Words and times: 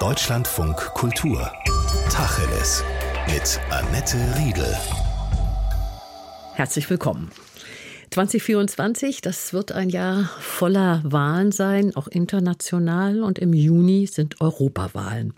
Deutschlandfunk 0.00 0.76
Kultur. 0.94 1.50
Tacheles. 2.08 2.84
Mit 3.26 3.58
Annette 3.68 4.16
Riedel. 4.38 4.76
Herzlich 6.54 6.88
willkommen. 6.88 7.32
2024, 8.10 9.22
das 9.22 9.52
wird 9.52 9.72
ein 9.72 9.88
Jahr 9.88 10.30
voller 10.38 11.02
Wahlen 11.04 11.50
sein, 11.50 11.96
auch 11.96 12.06
international. 12.06 13.24
Und 13.24 13.40
im 13.40 13.52
Juni 13.52 14.06
sind 14.06 14.40
Europawahlen. 14.40 15.34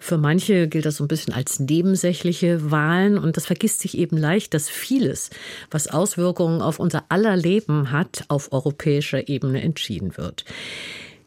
Für 0.00 0.18
manche 0.18 0.66
gilt 0.66 0.84
das 0.84 0.96
so 0.96 1.04
ein 1.04 1.08
bisschen 1.08 1.32
als 1.32 1.60
nebensächliche 1.60 2.72
Wahlen 2.72 3.18
und 3.18 3.36
das 3.36 3.46
vergisst 3.46 3.78
sich 3.78 3.96
eben 3.96 4.16
leicht, 4.16 4.52
dass 4.52 4.68
vieles, 4.68 5.30
was 5.70 5.86
Auswirkungen 5.86 6.60
auf 6.60 6.80
unser 6.80 7.04
aller 7.08 7.36
Leben 7.36 7.92
hat, 7.92 8.24
auf 8.26 8.52
europäischer 8.52 9.28
Ebene 9.28 9.62
entschieden 9.62 10.16
wird. 10.16 10.44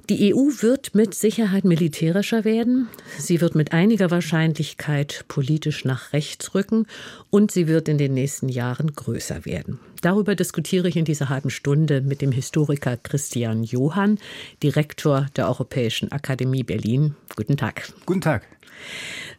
Die 0.10 0.36
EU 0.36 0.50
wird 0.62 0.94
mit 0.94 1.16
Sicherheit 1.16 1.66
militärischer 1.66 2.46
werden. 2.46 2.90
Sie 3.18 3.42
wird 3.42 3.56
mit 3.56 3.72
einiger 3.72 4.12
Wahrscheinlichkeit 4.12 5.26
politisch 5.28 5.84
nach 5.84 6.14
rechts 6.14 6.54
rücken 6.54 6.86
und 7.32 7.52
sie 7.52 7.68
wird 7.68 7.90
in 7.90 7.98
den 7.98 8.14
nächsten 8.14 8.48
Jahren 8.48 8.94
größer 8.94 9.46
werden. 9.46 9.80
Darüber 10.02 10.36
diskutiere 10.36 10.88
ich 10.88 10.96
in 10.96 11.06
dieser 11.06 11.30
halben 11.30 11.50
Stunde 11.50 12.02
mit 12.02 12.22
dem 12.22 12.32
Historiker 12.32 12.98
Christian 12.98 13.64
Johann, 13.64 14.20
Direktor 14.62 15.26
der 15.36 15.48
Europäischen 15.48 16.12
Akademie 16.12 16.64
Berlin. 16.64 17.16
Guten 17.36 17.58
Tag. 17.58 17.92
Guten 18.06 18.22
Tag. 18.22 18.44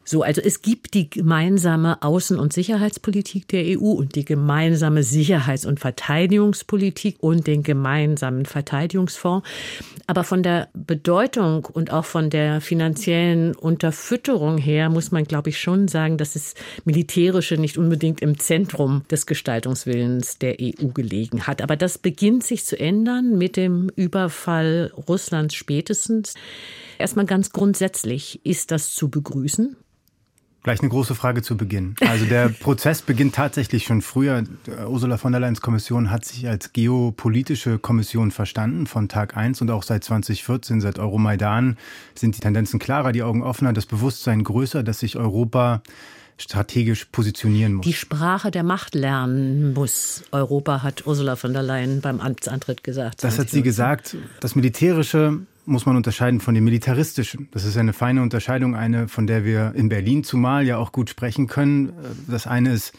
So, 0.09 0.23
also 0.23 0.41
es 0.41 0.62
gibt 0.62 0.95
die 0.95 1.10
gemeinsame 1.10 2.01
Außen- 2.01 2.37
und 2.37 2.52
Sicherheitspolitik 2.52 3.48
der 3.48 3.64
EU 3.77 3.91
und 3.91 4.14
die 4.14 4.24
gemeinsame 4.24 5.02
Sicherheits- 5.02 5.66
und 5.66 5.80
Verteidigungspolitik 5.80 7.16
und 7.19 7.48
den 7.48 7.64
gemeinsamen 7.64 8.47
Verteidigungsfonds. 8.47 9.47
Aber 10.06 10.23
von 10.23 10.45
der 10.45 10.69
Bedeutung 10.74 11.64
und 11.64 11.92
auch 11.92 12.05
von 12.05 12.30
der 12.30 12.61
finanziellen 12.61 13.56
Unterfütterung 13.56 14.59
her 14.59 14.91
muss 14.91 15.11
man, 15.11 15.24
glaube 15.24 15.50
ich, 15.50 15.59
schon 15.59 15.88
sagen, 15.88 16.19
dass 16.19 16.34
das 16.34 16.55
Militärische 16.84 17.56
nicht 17.56 17.77
unbedingt 17.77 18.22
im 18.22 18.38
Zentrum 18.38 19.03
des 19.11 19.27
Gestaltungswillens 19.27 20.38
der 20.38 20.59
EU 20.61 20.86
gelegen 20.94 21.48
hat. 21.48 21.62
Aber 21.62 21.75
das 21.75 21.98
beginnt 21.98 22.44
sich 22.44 22.64
zu 22.64 22.78
ändern 22.78 23.36
mit 23.36 23.56
dem 23.56 23.91
Überfall 23.97 24.92
Russlands 25.09 25.56
spätestens. 25.56 26.34
Erstmal 26.97 27.27
ganz 27.27 27.50
grundsätzlich, 27.50 28.41
ist 28.44 28.70
das 28.70 28.92
zu 28.92 29.11
begrüßen? 29.11 29.77
Gleich 30.67 30.81
eine 30.81 30.89
große 30.89 31.14
Frage 31.14 31.42
zu 31.42 31.56
Beginn. 31.56 31.95
Also 32.00 32.25
der 32.25 32.48
Prozess 32.61 33.00
beginnt 33.00 33.36
tatsächlich 33.36 33.84
schon 33.84 34.03
früher. 34.03 34.42
Ursula 34.89 35.17
von 35.17 35.31
der 35.31 35.41
Leyen's 35.41 35.61
Kommission 35.61 36.11
hat 36.11 36.25
sich 36.25 36.48
als 36.48 36.72
geopolitische 36.72 37.78
Kommission 37.78 38.33
verstanden 38.33 38.89
von 38.89 39.09
Tag 39.09 39.37
1 39.37 39.61
und 39.61 39.70
auch 39.70 39.84
seit 39.84 40.03
2014, 40.03 40.81
seit 40.81 40.98
Euromaidan 40.98 41.77
sind 42.17 42.37
die 42.37 42.41
Tendenzen 42.41 42.81
klarer, 42.81 43.12
die 43.12 43.22
Augen 43.22 43.44
offener, 43.44 43.72
das 43.75 43.87
Bewusstsein 43.87 44.42
größer, 44.42 44.83
dass 44.83 44.98
sich 44.98 45.17
Europa 45.17 45.83
strategisch 46.37 47.05
positionieren 47.05 47.75
muss. 47.75 47.87
Die 47.87 47.92
Sprache 47.92 48.50
der 48.50 48.64
Macht 48.64 48.97
lernen 48.97 49.72
muss. 49.72 50.25
Europa 50.33 50.83
hat 50.83 51.06
Ursula 51.06 51.37
von 51.37 51.53
der 51.53 51.62
Leyen 51.62 52.00
beim 52.00 52.20
Amtsantritt 52.20 52.83
gesagt. 52.83 53.22
Das 53.22 53.39
hat 53.39 53.50
sie 53.50 53.62
gesagt. 53.62 54.17
Das 54.41 54.56
Militärische 54.56 55.42
muss 55.67 55.86
man 55.86 55.97
unterscheiden 55.97 56.41
von 56.41 56.55
dem 56.55 56.64
Militaristischen. 56.64 57.48
Das 57.50 57.64
ist 57.64 57.77
eine 57.77 57.92
feine 57.92 58.22
Unterscheidung, 58.22 58.75
eine, 58.75 59.09
von 59.09 59.27
der 59.27 59.45
wir 59.45 59.72
in 59.75 59.89
Berlin 59.89 60.25
zumal 60.25 60.67
ja 60.67 60.78
auch 60.78 60.92
gut 60.92 61.11
sprechen 61.11 61.47
können. 61.47 61.92
Das 62.28 62.47
eine 62.47 62.72
ist 62.72 62.92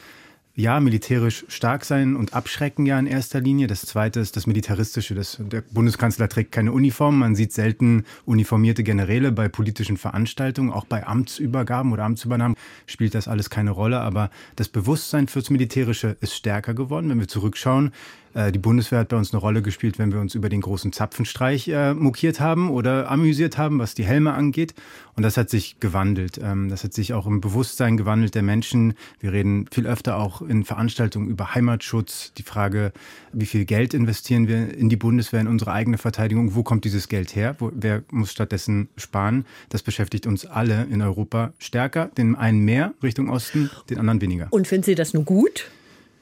ja, 0.59 0.79
militärisch 0.79 1.45
stark 1.49 1.85
sein 1.85 2.15
und 2.15 2.33
abschrecken 2.33 2.87
ja 2.87 2.97
in 2.97 3.05
erster 3.05 3.39
Linie. 3.39 3.67
Das 3.67 3.81
zweite 3.81 4.19
ist 4.19 4.35
das 4.35 4.47
Militaristische. 4.47 5.13
Das, 5.13 5.37
der 5.39 5.61
Bundeskanzler 5.61 6.27
trägt 6.29 6.51
keine 6.51 6.71
Uniform. 6.71 7.19
Man 7.19 7.35
sieht 7.35 7.53
selten 7.53 8.05
uniformierte 8.25 8.81
Generäle 8.81 9.31
bei 9.31 9.49
politischen 9.49 9.97
Veranstaltungen. 9.97 10.71
Auch 10.71 10.85
bei 10.85 11.05
Amtsübergaben 11.05 11.93
oder 11.93 12.05
Amtsübernahmen 12.05 12.57
spielt 12.87 13.13
das 13.13 13.27
alles 13.27 13.51
keine 13.51 13.69
Rolle. 13.69 13.99
Aber 13.99 14.31
das 14.55 14.67
Bewusstsein 14.67 15.27
fürs 15.27 15.51
Militärische 15.51 16.17
ist 16.21 16.33
stärker 16.33 16.73
geworden. 16.73 17.07
Wenn 17.07 17.19
wir 17.19 17.27
zurückschauen, 17.27 17.91
äh, 18.37 18.51
die 18.51 18.59
Bundeswehr 18.59 18.99
hat 18.99 19.09
bei 19.09 19.17
uns 19.17 19.33
eine 19.33 19.41
Rolle 19.41 19.63
gespielt, 19.63 19.97
wenn 19.97 20.11
wir 20.11 20.19
uns 20.19 20.35
über 20.35 20.47
den 20.47 20.61
großen 20.61 20.93
Zapfenstreich 20.93 21.67
äh, 21.69 21.95
mokiert 21.95 22.39
haben 22.39 22.69
oder 22.69 23.09
amüsiert 23.09 23.57
haben, 23.57 23.79
was 23.79 23.95
die 23.95 24.05
Helme 24.05 24.33
angeht. 24.33 24.75
Und 25.15 25.23
das 25.23 25.37
hat 25.37 25.49
sich 25.49 25.79
gewandelt. 25.79 26.39
Ähm, 26.41 26.69
das 26.69 26.83
hat 26.83 26.93
sich 26.93 27.13
auch 27.13 27.25
im 27.25 27.41
Bewusstsein 27.41 27.97
gewandelt 27.97 28.35
der 28.35 28.43
Menschen. 28.43 28.93
Wir 29.19 29.33
reden 29.33 29.65
viel 29.71 29.87
öfter 29.87 30.17
auch 30.17 30.43
in 30.43 30.63
Veranstaltungen 30.63 31.29
über 31.29 31.55
Heimatschutz, 31.55 32.33
die 32.37 32.43
Frage, 32.43 32.93
wie 33.33 33.47
viel 33.47 33.65
Geld 33.65 33.95
investieren 33.95 34.47
wir 34.47 34.77
in 34.77 34.89
die 34.89 34.97
Bundeswehr, 34.97 35.41
in 35.41 35.47
unsere 35.47 35.71
eigene 35.71 35.97
Verteidigung, 35.97 36.53
wo 36.53 36.61
kommt 36.61 36.85
dieses 36.85 37.07
Geld 37.07 37.35
her, 37.35 37.55
wo, 37.57 37.71
wer 37.73 38.03
muss 38.11 38.31
stattdessen 38.31 38.89
sparen. 38.97 39.45
Das 39.69 39.81
beschäftigt 39.81 40.27
uns 40.27 40.45
alle 40.45 40.83
in 40.91 41.01
Europa 41.01 41.53
stärker, 41.57 42.11
den 42.17 42.35
einen 42.35 42.59
mehr 42.59 42.93
Richtung 43.01 43.29
Osten, 43.29 43.71
den 43.89 43.97
anderen 43.97 44.21
weniger. 44.21 44.47
Und 44.51 44.67
finden 44.67 44.83
Sie 44.83 44.95
das 44.95 45.15
nun 45.15 45.25
gut? 45.25 45.71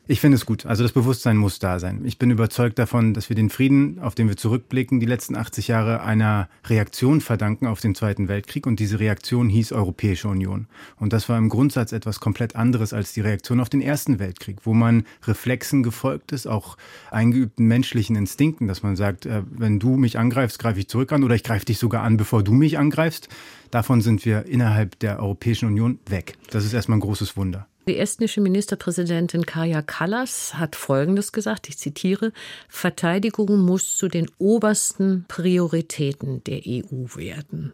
Ich 0.08 0.20
finde 0.20 0.36
es 0.36 0.46
gut. 0.46 0.68
Also 0.68 0.84
das 0.84 0.92
Bewusstsein 0.92 1.36
muss 1.36 1.58
da 1.58 1.80
sein. 1.80 2.04
Ich 2.06 2.20
bin 2.20 2.30
überzeugt 2.30 2.78
davon, 2.78 3.16
dass 3.16 3.30
wir 3.30 3.36
den 3.36 3.50
Frieden, 3.50 3.98
auf 4.00 4.14
den 4.14 4.28
wir 4.28 4.38
zurückblicken, 4.38 5.00
die 5.00 5.08
letzten 5.08 5.36
80 5.36 5.68
Jahre 5.68 6.04
einer 6.04 6.48
Reaktion 6.68 7.22
verdanken 7.22 7.66
auf 7.66 7.82
den 7.82 7.96
Zweiten 7.96 8.28
Weltkrieg. 8.28 8.68
Und 8.68 8.80
diese 8.80 9.00
Reaktion 9.00 9.50
hieß 9.50 9.72
Europäische 9.72 10.28
Union. 10.28 10.68
Und 10.98 11.12
das 11.12 11.28
war 11.28 11.40
im 11.40 11.50
Grundsatz 11.50 11.92
etwas 11.92 12.20
komplett 12.20 12.56
anderes 12.56 12.94
als 12.94 13.14
die 13.14 13.22
Reaktion 13.22 13.60
auf 13.60 13.70
den 13.70 13.82
Ersten 13.82 14.20
Weltkrieg, 14.20 14.58
wo 14.64 14.76
man 14.76 15.06
Reflexen 15.24 15.82
gefolgt 15.82 16.32
ist, 16.32 16.46
auch 16.46 16.78
eingeübten 17.10 17.66
menschlichen 17.66 18.16
Instinkten, 18.16 18.68
dass 18.68 18.84
man 18.84 18.96
sagt, 18.96 19.26
äh, 19.26 19.42
wenn 19.50 19.80
du 19.80 19.98
mich 19.98 20.20
angreifst, 20.20 20.60
greife 20.60 20.80
ich 20.80 20.88
zurück 20.88 21.14
an 21.14 21.24
oder 21.24 21.34
ich 21.34 21.44
greife 21.44 21.66
dich 21.66 21.80
sogar 21.80 22.04
an, 22.04 22.18
bevor 22.18 22.44
du 22.44 22.52
mich 22.52 22.78
angreifst. 22.78 23.28
Davon 23.72 24.02
sind 24.02 24.24
wir 24.24 24.46
innerhalb 24.46 25.00
der 25.00 25.20
Europäischen 25.20 25.68
Union 25.68 25.98
weg. 26.06 26.38
Das 26.52 26.64
ist 26.64 26.74
erstmal 26.74 27.00
ein 27.00 27.02
großes 27.02 27.36
Wunder. 27.36 27.68
Die 27.88 28.00
estnische 28.00 28.42
Ministerpräsidentin 28.42 29.46
Kaja 29.46 29.84
Kallas 29.84 30.56
hat 30.56 30.76
Folgendes 30.76 31.32
gesagt, 31.32 31.70
ich 31.70 31.78
zitiere, 31.78 32.32
Verteidigung 32.68 33.60
muss 33.60 33.96
zu 33.96 34.08
den 34.08 34.26
obersten 34.40 35.26
Prioritäten 35.28 36.44
der 36.46 36.62
EU 36.66 37.16
werden. 37.16 37.74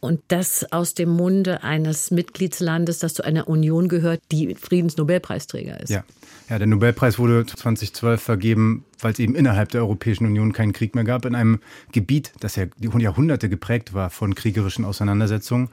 Und 0.00 0.20
das 0.28 0.72
aus 0.72 0.94
dem 0.94 1.10
Munde 1.10 1.62
eines 1.62 2.10
Mitgliedslandes, 2.10 3.00
das 3.00 3.12
zu 3.12 3.24
einer 3.24 3.46
Union 3.46 3.88
gehört, 3.88 4.22
die 4.32 4.54
Friedensnobelpreisträger 4.54 5.80
ist. 5.80 5.90
Ja. 5.90 6.04
ja, 6.48 6.58
der 6.58 6.66
Nobelpreis 6.66 7.18
wurde 7.18 7.44
2012 7.44 8.22
vergeben, 8.22 8.86
weil 9.00 9.12
es 9.12 9.18
eben 9.18 9.34
innerhalb 9.34 9.68
der 9.68 9.82
Europäischen 9.82 10.24
Union 10.24 10.54
keinen 10.54 10.72
Krieg 10.72 10.94
mehr 10.94 11.04
gab, 11.04 11.26
in 11.26 11.34
einem 11.34 11.60
Gebiet, 11.92 12.32
das 12.40 12.56
ja 12.56 12.64
die 12.78 12.88
Jahrhunderte 13.02 13.50
geprägt 13.50 13.92
war 13.92 14.08
von 14.08 14.34
kriegerischen 14.34 14.86
Auseinandersetzungen. 14.86 15.68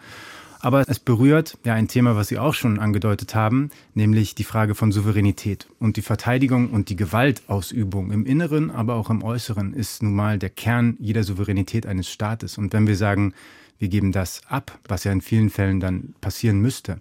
Aber 0.61 0.83
es 0.87 0.99
berührt 0.99 1.57
ja 1.63 1.73
ein 1.73 1.87
Thema, 1.87 2.17
was 2.17 2.27
Sie 2.27 2.37
auch 2.37 2.53
schon 2.53 2.79
angedeutet 2.79 3.33
haben, 3.33 3.69
nämlich 3.93 4.35
die 4.35 4.43
Frage 4.43 4.75
von 4.75 4.91
Souveränität. 4.91 5.67
Und 5.79 5.95
die 5.95 6.01
Verteidigung 6.01 6.71
und 6.71 6.89
die 6.89 6.97
Gewaltausübung 6.97 8.11
im 8.11 8.25
Inneren, 8.25 8.69
aber 8.69 8.95
auch 8.95 9.09
im 9.09 9.23
Äußeren 9.23 9.73
ist 9.73 10.03
nun 10.03 10.13
mal 10.13 10.37
der 10.37 10.49
Kern 10.49 10.97
jeder 10.99 11.23
Souveränität 11.23 11.85
eines 11.85 12.09
Staates. 12.09 12.57
Und 12.57 12.73
wenn 12.73 12.87
wir 12.87 12.97
sagen, 12.97 13.33
wir 13.77 13.87
geben 13.87 14.11
das 14.11 14.41
ab, 14.47 14.77
was 14.85 15.05
ja 15.05 15.13
in 15.13 15.21
vielen 15.21 15.49
Fällen 15.49 15.79
dann 15.79 16.13
passieren 16.19 16.59
müsste, 16.59 16.99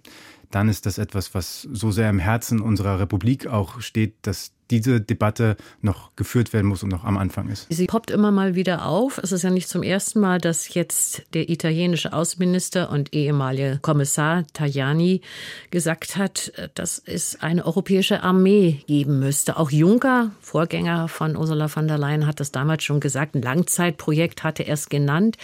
dann 0.51 0.69
ist 0.69 0.85
das 0.85 0.97
etwas, 0.97 1.33
was 1.35 1.61
so 1.61 1.91
sehr 1.91 2.09
im 2.09 2.19
Herzen 2.19 2.61
unserer 2.61 2.99
Republik 2.99 3.47
auch 3.47 3.81
steht, 3.81 4.15
dass 4.21 4.53
diese 4.71 5.01
Debatte 5.01 5.57
noch 5.81 6.15
geführt 6.15 6.53
werden 6.53 6.67
muss 6.67 6.83
und 6.83 6.89
noch 6.89 7.03
am 7.03 7.17
Anfang 7.17 7.49
ist. 7.49 7.67
Sie 7.69 7.87
poppt 7.87 8.11
immer 8.11 8.31
mal 8.31 8.55
wieder 8.55 8.85
auf. 8.85 9.17
Es 9.17 9.31
ist 9.31 9.43
ja 9.43 9.49
nicht 9.49 9.69
zum 9.69 9.83
ersten 9.83 10.19
Mal, 10.19 10.39
dass 10.39 10.73
jetzt 10.73 11.23
der 11.33 11.49
italienische 11.49 12.13
Außenminister 12.13 12.89
und 12.89 13.13
ehemalige 13.13 13.79
Kommissar 13.81 14.45
Tajani 14.53 15.21
gesagt 15.71 16.17
hat, 16.17 16.51
dass 16.75 17.01
es 17.05 17.41
eine 17.41 17.65
europäische 17.65 18.23
Armee 18.23 18.83
geben 18.87 19.19
müsste. 19.19 19.57
Auch 19.57 19.71
Juncker, 19.71 20.31
Vorgänger 20.41 21.07
von 21.07 21.35
Ursula 21.35 21.67
von 21.67 21.87
der 21.87 21.97
Leyen, 21.97 22.27
hat 22.27 22.39
das 22.39 22.51
damals 22.51 22.83
schon 22.83 22.99
gesagt. 22.99 23.35
Ein 23.35 23.41
Langzeitprojekt 23.41 24.43
hatte 24.43 24.63
er 24.63 24.73
es 24.73 24.89
genannt. 24.89 25.37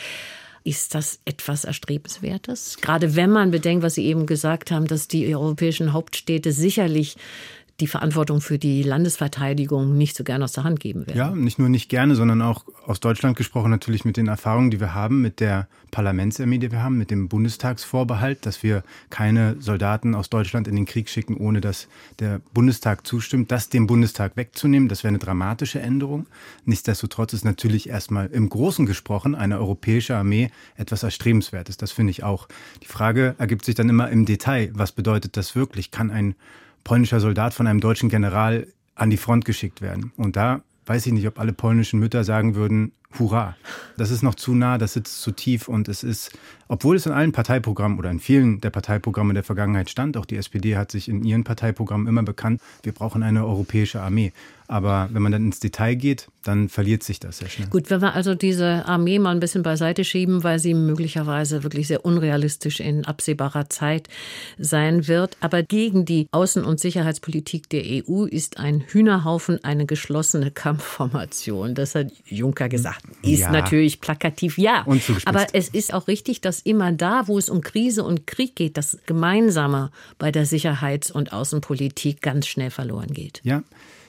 Ist 0.63 0.96
das 0.96 1.19
etwas 1.25 1.63
Erstrebenswertes? 1.63 2.78
Gerade 2.81 3.16
wenn 3.16 3.30
man 3.30 3.51
bedenkt, 3.51 3.83
was 3.83 3.94
Sie 3.94 4.06
eben 4.06 4.25
gesagt 4.25 4.71
haben, 4.71 4.88
dass 4.88 5.07
die 5.07 5.36
europäischen 5.36 5.94
Hauptstädte 5.94 6.51
sicherlich 6.51 7.18
die 7.81 7.88
Verantwortung 7.88 8.39
für 8.39 8.57
die 8.57 8.83
Landesverteidigung 8.83 9.98
nicht 9.98 10.16
so 10.16 10.24
gerne 10.24 10.45
aus 10.45 10.54
der 10.54 10.63
Hand 10.63 10.80
geben 10.80 11.07
werden. 11.07 11.18
Ja, 11.18 11.31
nicht 11.31 11.60
nur 11.60 11.68
nicht 11.68 11.89
gerne, 11.89 12.16
sondern 12.16 12.42
auch 12.42 12.63
aus 12.86 13.01
Deutschland 13.01 13.36
gesprochen 13.36 13.69
natürlich 13.69 14.06
mit 14.06 14.16
den 14.16 14.27
Erfahrungen, 14.27 14.72
die 14.72 14.80
wir 14.80 14.94
haben, 14.94 15.22
mit 15.22 15.42
der 15.42 15.68
Parlamentsarmee, 15.92 16.57
die 16.57 16.72
wir 16.72 16.81
haben, 16.81 16.98
mit 16.98 17.12
dem 17.12 17.27
Bundestagsvorbehalt, 17.27 18.45
dass 18.45 18.63
wir 18.63 18.83
keine 19.10 19.57
Soldaten 19.60 20.16
aus 20.16 20.30
Deutschland 20.30 20.69
in 20.69 20.77
den 20.77 20.86
Krieg 20.86 21.10
schicken, 21.10 21.36
ohne 21.36 21.60
dass 21.60 21.89
der 22.19 22.39
Bundestag 22.54 23.06
zustimmt. 23.06 23.51
Das 23.51 23.68
dem 23.68 23.88
Bundestag 23.88 24.38
wegzunehmen, 24.38 24.88
das 24.88 25.04
wäre 25.04 25.10
eine 25.10 25.19
dramatische 25.19 25.81
Änderung. 25.81 26.28
Nichtsdestotrotz 26.63 27.33
ist 27.33 27.44
natürlich 27.44 27.89
erstmal 27.89 28.28
im 28.28 28.48
Großen 28.48 28.86
gesprochen 28.86 29.36
eine 29.36 29.60
europäische 29.60 30.16
Armee 30.16 30.50
etwas 30.78 31.04
Erstrebenswertes. 31.04 31.75
Das 31.75 31.92
finde 31.92 32.12
ich 32.12 32.24
auch. 32.24 32.48
Die 32.83 32.88
Frage 32.88 33.36
ergibt 33.38 33.66
sich 33.66 33.75
dann 33.75 33.89
immer 33.89 34.10
im 34.10 34.25
Detail. 34.25 34.71
Was 34.74 34.94
bedeutet 34.94 35.36
das 35.36 35.57
wirklich? 35.57 35.92
Kann 35.92 36.10
ein 36.10 36.36
polnischer 36.85 37.19
Soldat 37.19 37.53
von 37.53 37.67
einem 37.67 37.81
deutschen 37.81 38.07
General 38.07 38.67
an 38.95 39.09
die 39.09 39.17
Front 39.17 39.43
geschickt 39.43 39.81
werden. 39.81 40.13
Und 40.15 40.37
da 40.37 40.61
weiß 40.85 41.05
ich 41.07 41.11
nicht, 41.11 41.27
ob 41.27 41.37
alle 41.39 41.51
polnischen 41.51 41.99
Mütter 41.99 42.23
sagen 42.23 42.55
würden, 42.55 42.93
hurra. 43.19 43.56
Das 43.97 44.12
ist 44.12 44.23
noch 44.23 44.35
zu 44.35 44.53
nah, 44.53 44.77
das 44.77 44.94
sitzt 44.94 45.21
zu 45.21 45.31
tief 45.31 45.67
und 45.67 45.88
es 45.88 46.03
ist, 46.03 46.31
obwohl 46.67 46.95
es 46.95 47.06
in 47.06 47.12
allen 47.12 47.31
Parteiprogrammen 47.31 47.97
oder 48.00 48.09
in 48.12 48.19
vielen 48.19 48.62
der 48.62 48.69
Parteiprogramme 48.69 49.33
der 49.33 49.44
Vergangenheit 49.44 49.89
stand, 49.89 50.17
auch 50.17 50.25
die 50.25 50.38
SPD 50.38 50.75
hat 50.75 50.91
sich 50.91 51.07
in 51.07 51.23
ihren 51.23 51.44
Parteiprogrammen 51.44 52.07
immer 52.07 52.23
bekannt, 52.23 52.62
wir 52.83 52.91
brauchen 52.91 53.23
eine 53.23 53.45
europäische 53.45 54.01
Armee. 54.01 54.33
Aber 54.67 55.09
wenn 55.12 55.21
man 55.21 55.31
dann 55.31 55.45
ins 55.45 55.59
Detail 55.59 55.95
geht, 55.95 56.27
dann 56.44 56.69
verliert 56.69 57.03
sich 57.03 57.19
das 57.19 57.38
sehr 57.38 57.50
schnell. 57.50 57.69
Gut, 57.69 57.89
wenn 57.91 58.01
wir 58.01 58.13
also 58.13 58.33
diese 58.33 58.85
Armee 58.88 59.19
mal 59.19 59.31
ein 59.31 59.39
bisschen 59.39 59.61
beiseite 59.61 60.03
schieben, 60.03 60.44
weil 60.44 60.57
sie 60.57 60.73
möglicherweise 60.73 61.63
wirklich 61.63 61.88
sehr 61.88 62.03
unrealistisch 62.03 62.79
in 62.79 63.06
absehbarer 63.06 63.69
Zeit 63.69 64.07
sein 64.57 65.07
wird. 65.07 65.38
Aber 65.39 65.61
gegen 65.61 66.06
die 66.06 66.27
Außen- 66.31 66.63
und 66.63 66.79
Sicherheitspolitik 66.79 67.69
der 67.69 67.83
EU 67.83 68.25
ist 68.25 68.57
ein 68.57 68.81
Hühnerhaufen 68.81 69.63
eine 69.63 69.85
geschlossene 69.85 70.50
Kampfformation. 70.50 71.75
Das 71.75 71.94
hat 71.94 72.07
Juncker 72.25 72.68
gesagt. 72.68 73.05
Ist 73.22 73.40
ja. 73.42 73.52
natürlich 73.52 74.02
plakativ, 74.02 74.57
ja. 74.57 74.86
Aber 75.25 75.48
es 75.54 75.69
ist 75.69 75.94
auch 75.94 76.07
richtig, 76.07 76.42
dass 76.42 76.62
immer 76.62 76.92
da, 76.92 77.28
wo 77.28 77.38
es 77.38 77.50
um 77.50 77.62
Krise 77.62 78.04
und 78.04 78.28
Krieg 78.28 78.56
geht, 78.56 78.78
das 78.78 78.98
Gemeinsame 79.06 79.92
bei 80.18 80.31
der 80.31 80.46
Sicherheits- 80.46 81.12
und 81.12 81.34
Außenpolitik 81.34 82.22
ganz 82.22 82.48
schnell 82.48 82.69
verloren 82.69 83.13
geht. 83.13 83.42
Ja. 83.44 83.63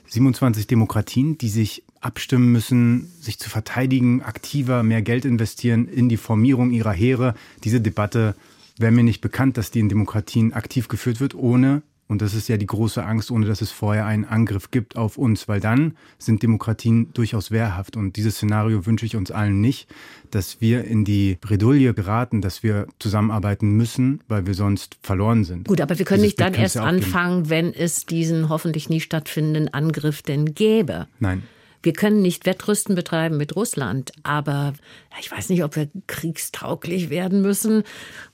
27 0.08 0.66
Demokratien, 0.66 1.36
die 1.38 1.48
sich 1.48 1.82
abstimmen 2.00 2.52
müssen, 2.52 3.10
sich 3.20 3.38
zu 3.38 3.50
verteidigen, 3.50 4.22
aktiver 4.22 4.82
mehr 4.82 5.02
Geld 5.02 5.24
investieren 5.24 5.88
in 5.88 6.08
die 6.08 6.16
Formierung 6.16 6.70
ihrer 6.70 6.92
Heere. 6.92 7.34
Diese 7.64 7.80
Debatte 7.80 8.36
wäre 8.78 8.92
mir 8.92 9.02
nicht 9.02 9.20
bekannt, 9.20 9.56
dass 9.56 9.70
die 9.70 9.80
in 9.80 9.88
Demokratien 9.88 10.52
aktiv 10.52 10.88
geführt 10.88 11.20
wird, 11.20 11.34
ohne 11.34 11.82
und 12.08 12.22
das 12.22 12.34
ist 12.34 12.48
ja 12.48 12.56
die 12.56 12.66
große 12.66 13.04
Angst, 13.04 13.30
ohne 13.30 13.46
dass 13.46 13.60
es 13.60 13.72
vorher 13.72 14.06
einen 14.06 14.24
Angriff 14.24 14.70
gibt 14.70 14.96
auf 14.96 15.18
uns, 15.18 15.48
weil 15.48 15.58
dann 15.58 15.96
sind 16.18 16.42
Demokratien 16.42 17.12
durchaus 17.14 17.50
wehrhaft. 17.50 17.96
Und 17.96 18.16
dieses 18.16 18.36
Szenario 18.36 18.86
wünsche 18.86 19.06
ich 19.06 19.16
uns 19.16 19.32
allen 19.32 19.60
nicht, 19.60 19.88
dass 20.30 20.60
wir 20.60 20.84
in 20.84 21.04
die 21.04 21.36
Bredouille 21.40 21.94
geraten, 21.94 22.40
dass 22.40 22.62
wir 22.62 22.86
zusammenarbeiten 23.00 23.70
müssen, 23.70 24.20
weil 24.28 24.46
wir 24.46 24.54
sonst 24.54 24.98
verloren 25.02 25.44
sind. 25.44 25.66
Gut, 25.66 25.80
aber 25.80 25.98
wir 25.98 26.04
können 26.04 26.22
Dieses 26.22 26.38
nicht 26.38 26.40
dann 26.40 26.54
erst 26.54 26.76
anfangen, 26.76 27.50
wenn 27.50 27.74
es 27.74 28.06
diesen 28.06 28.48
hoffentlich 28.48 28.88
nie 28.88 29.00
stattfindenden 29.00 29.74
Angriff 29.74 30.22
denn 30.22 30.54
gäbe. 30.54 31.08
Nein. 31.18 31.42
Wir 31.86 31.92
können 31.92 32.20
nicht 32.20 32.46
Wettrüsten 32.46 32.96
betreiben 32.96 33.36
mit 33.36 33.54
Russland, 33.54 34.10
aber 34.24 34.72
ich 35.20 35.30
weiß 35.30 35.50
nicht, 35.50 35.62
ob 35.62 35.76
wir 35.76 35.88
kriegstauglich 36.08 37.10
werden 37.10 37.42
müssen. 37.42 37.84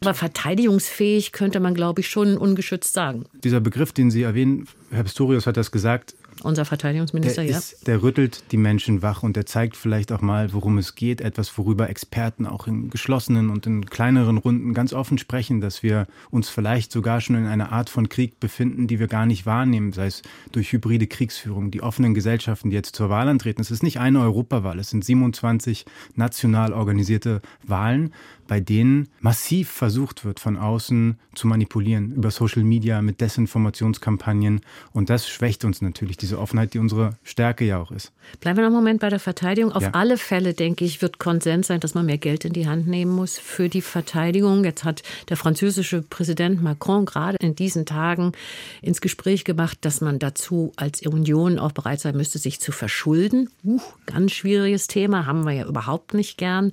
Aber 0.00 0.14
verteidigungsfähig 0.14 1.32
könnte 1.32 1.60
man, 1.60 1.74
glaube 1.74 2.00
ich, 2.00 2.08
schon 2.08 2.38
ungeschützt 2.38 2.94
sagen. 2.94 3.26
Dieser 3.44 3.60
Begriff, 3.60 3.92
den 3.92 4.10
Sie 4.10 4.22
erwähnen, 4.22 4.68
Herr 4.90 5.02
Pistorius 5.02 5.46
hat 5.46 5.58
das 5.58 5.70
gesagt, 5.70 6.14
unser 6.44 6.64
Verteidigungsminister, 6.64 7.42
der 7.42 7.50
ja. 7.50 7.58
Ist, 7.58 7.86
der 7.86 8.02
rüttelt 8.02 8.44
die 8.52 8.56
Menschen 8.56 9.02
wach 9.02 9.22
und 9.22 9.36
der 9.36 9.46
zeigt 9.46 9.76
vielleicht 9.76 10.12
auch 10.12 10.20
mal, 10.20 10.52
worum 10.52 10.78
es 10.78 10.94
geht. 10.94 11.20
Etwas, 11.20 11.56
worüber 11.58 11.88
Experten 11.88 12.46
auch 12.46 12.66
in 12.66 12.90
geschlossenen 12.90 13.50
und 13.50 13.66
in 13.66 13.86
kleineren 13.86 14.38
Runden 14.38 14.74
ganz 14.74 14.92
offen 14.92 15.18
sprechen, 15.18 15.60
dass 15.60 15.82
wir 15.82 16.06
uns 16.30 16.48
vielleicht 16.48 16.92
sogar 16.92 17.20
schon 17.20 17.36
in 17.36 17.46
einer 17.46 17.72
Art 17.72 17.90
von 17.90 18.08
Krieg 18.08 18.40
befinden, 18.40 18.86
die 18.86 18.98
wir 18.98 19.08
gar 19.08 19.26
nicht 19.26 19.46
wahrnehmen, 19.46 19.92
sei 19.92 20.06
es 20.06 20.22
durch 20.52 20.72
hybride 20.72 21.06
Kriegsführung. 21.06 21.70
Die 21.70 21.82
offenen 21.82 22.14
Gesellschaften, 22.14 22.70
die 22.70 22.76
jetzt 22.76 22.96
zur 22.96 23.08
Wahl 23.08 23.28
antreten, 23.28 23.60
es 23.60 23.70
ist 23.70 23.82
nicht 23.82 24.00
eine 24.00 24.20
Europawahl, 24.20 24.78
es 24.78 24.90
sind 24.90 25.04
27 25.04 25.84
national 26.16 26.72
organisierte 26.72 27.42
Wahlen 27.62 28.12
bei 28.52 28.60
denen 28.60 29.08
massiv 29.20 29.70
versucht 29.70 30.26
wird, 30.26 30.38
von 30.38 30.58
außen 30.58 31.18
zu 31.34 31.46
manipulieren, 31.46 32.12
über 32.12 32.30
Social 32.30 32.64
Media, 32.64 33.00
mit 33.00 33.22
Desinformationskampagnen. 33.22 34.60
Und 34.92 35.08
das 35.08 35.26
schwächt 35.26 35.64
uns 35.64 35.80
natürlich, 35.80 36.18
diese 36.18 36.31
Offenheit, 36.38 36.74
die 36.74 36.78
unsere 36.78 37.16
Stärke 37.22 37.64
ja 37.64 37.78
auch 37.78 37.90
ist. 37.90 38.12
Bleiben 38.40 38.56
wir 38.56 38.62
noch 38.62 38.68
einen 38.68 38.76
Moment 38.76 39.00
bei 39.00 39.08
der 39.08 39.18
Verteidigung. 39.18 39.72
Auf 39.72 39.82
ja. 39.82 39.90
alle 39.92 40.16
Fälle, 40.16 40.54
denke 40.54 40.84
ich, 40.84 41.02
wird 41.02 41.18
Konsens 41.18 41.66
sein, 41.66 41.80
dass 41.80 41.94
man 41.94 42.06
mehr 42.06 42.18
Geld 42.18 42.44
in 42.44 42.52
die 42.52 42.66
Hand 42.66 42.86
nehmen 42.86 43.12
muss 43.12 43.38
für 43.38 43.68
die 43.68 43.82
Verteidigung. 43.82 44.64
Jetzt 44.64 44.84
hat 44.84 45.02
der 45.28 45.36
französische 45.36 46.02
Präsident 46.02 46.62
Macron 46.62 47.04
gerade 47.04 47.36
in 47.40 47.54
diesen 47.54 47.86
Tagen 47.86 48.32
ins 48.80 49.00
Gespräch 49.00 49.44
gemacht, 49.44 49.78
dass 49.82 50.00
man 50.00 50.18
dazu 50.18 50.72
als 50.76 51.04
Union 51.06 51.58
auch 51.58 51.72
bereit 51.72 52.00
sein 52.00 52.16
müsste, 52.16 52.38
sich 52.38 52.60
zu 52.60 52.72
verschulden. 52.72 53.50
Uh, 53.64 53.80
ganz 54.06 54.32
schwieriges 54.32 54.86
Thema, 54.86 55.26
haben 55.26 55.44
wir 55.44 55.52
ja 55.52 55.66
überhaupt 55.66 56.14
nicht 56.14 56.38
gern, 56.38 56.72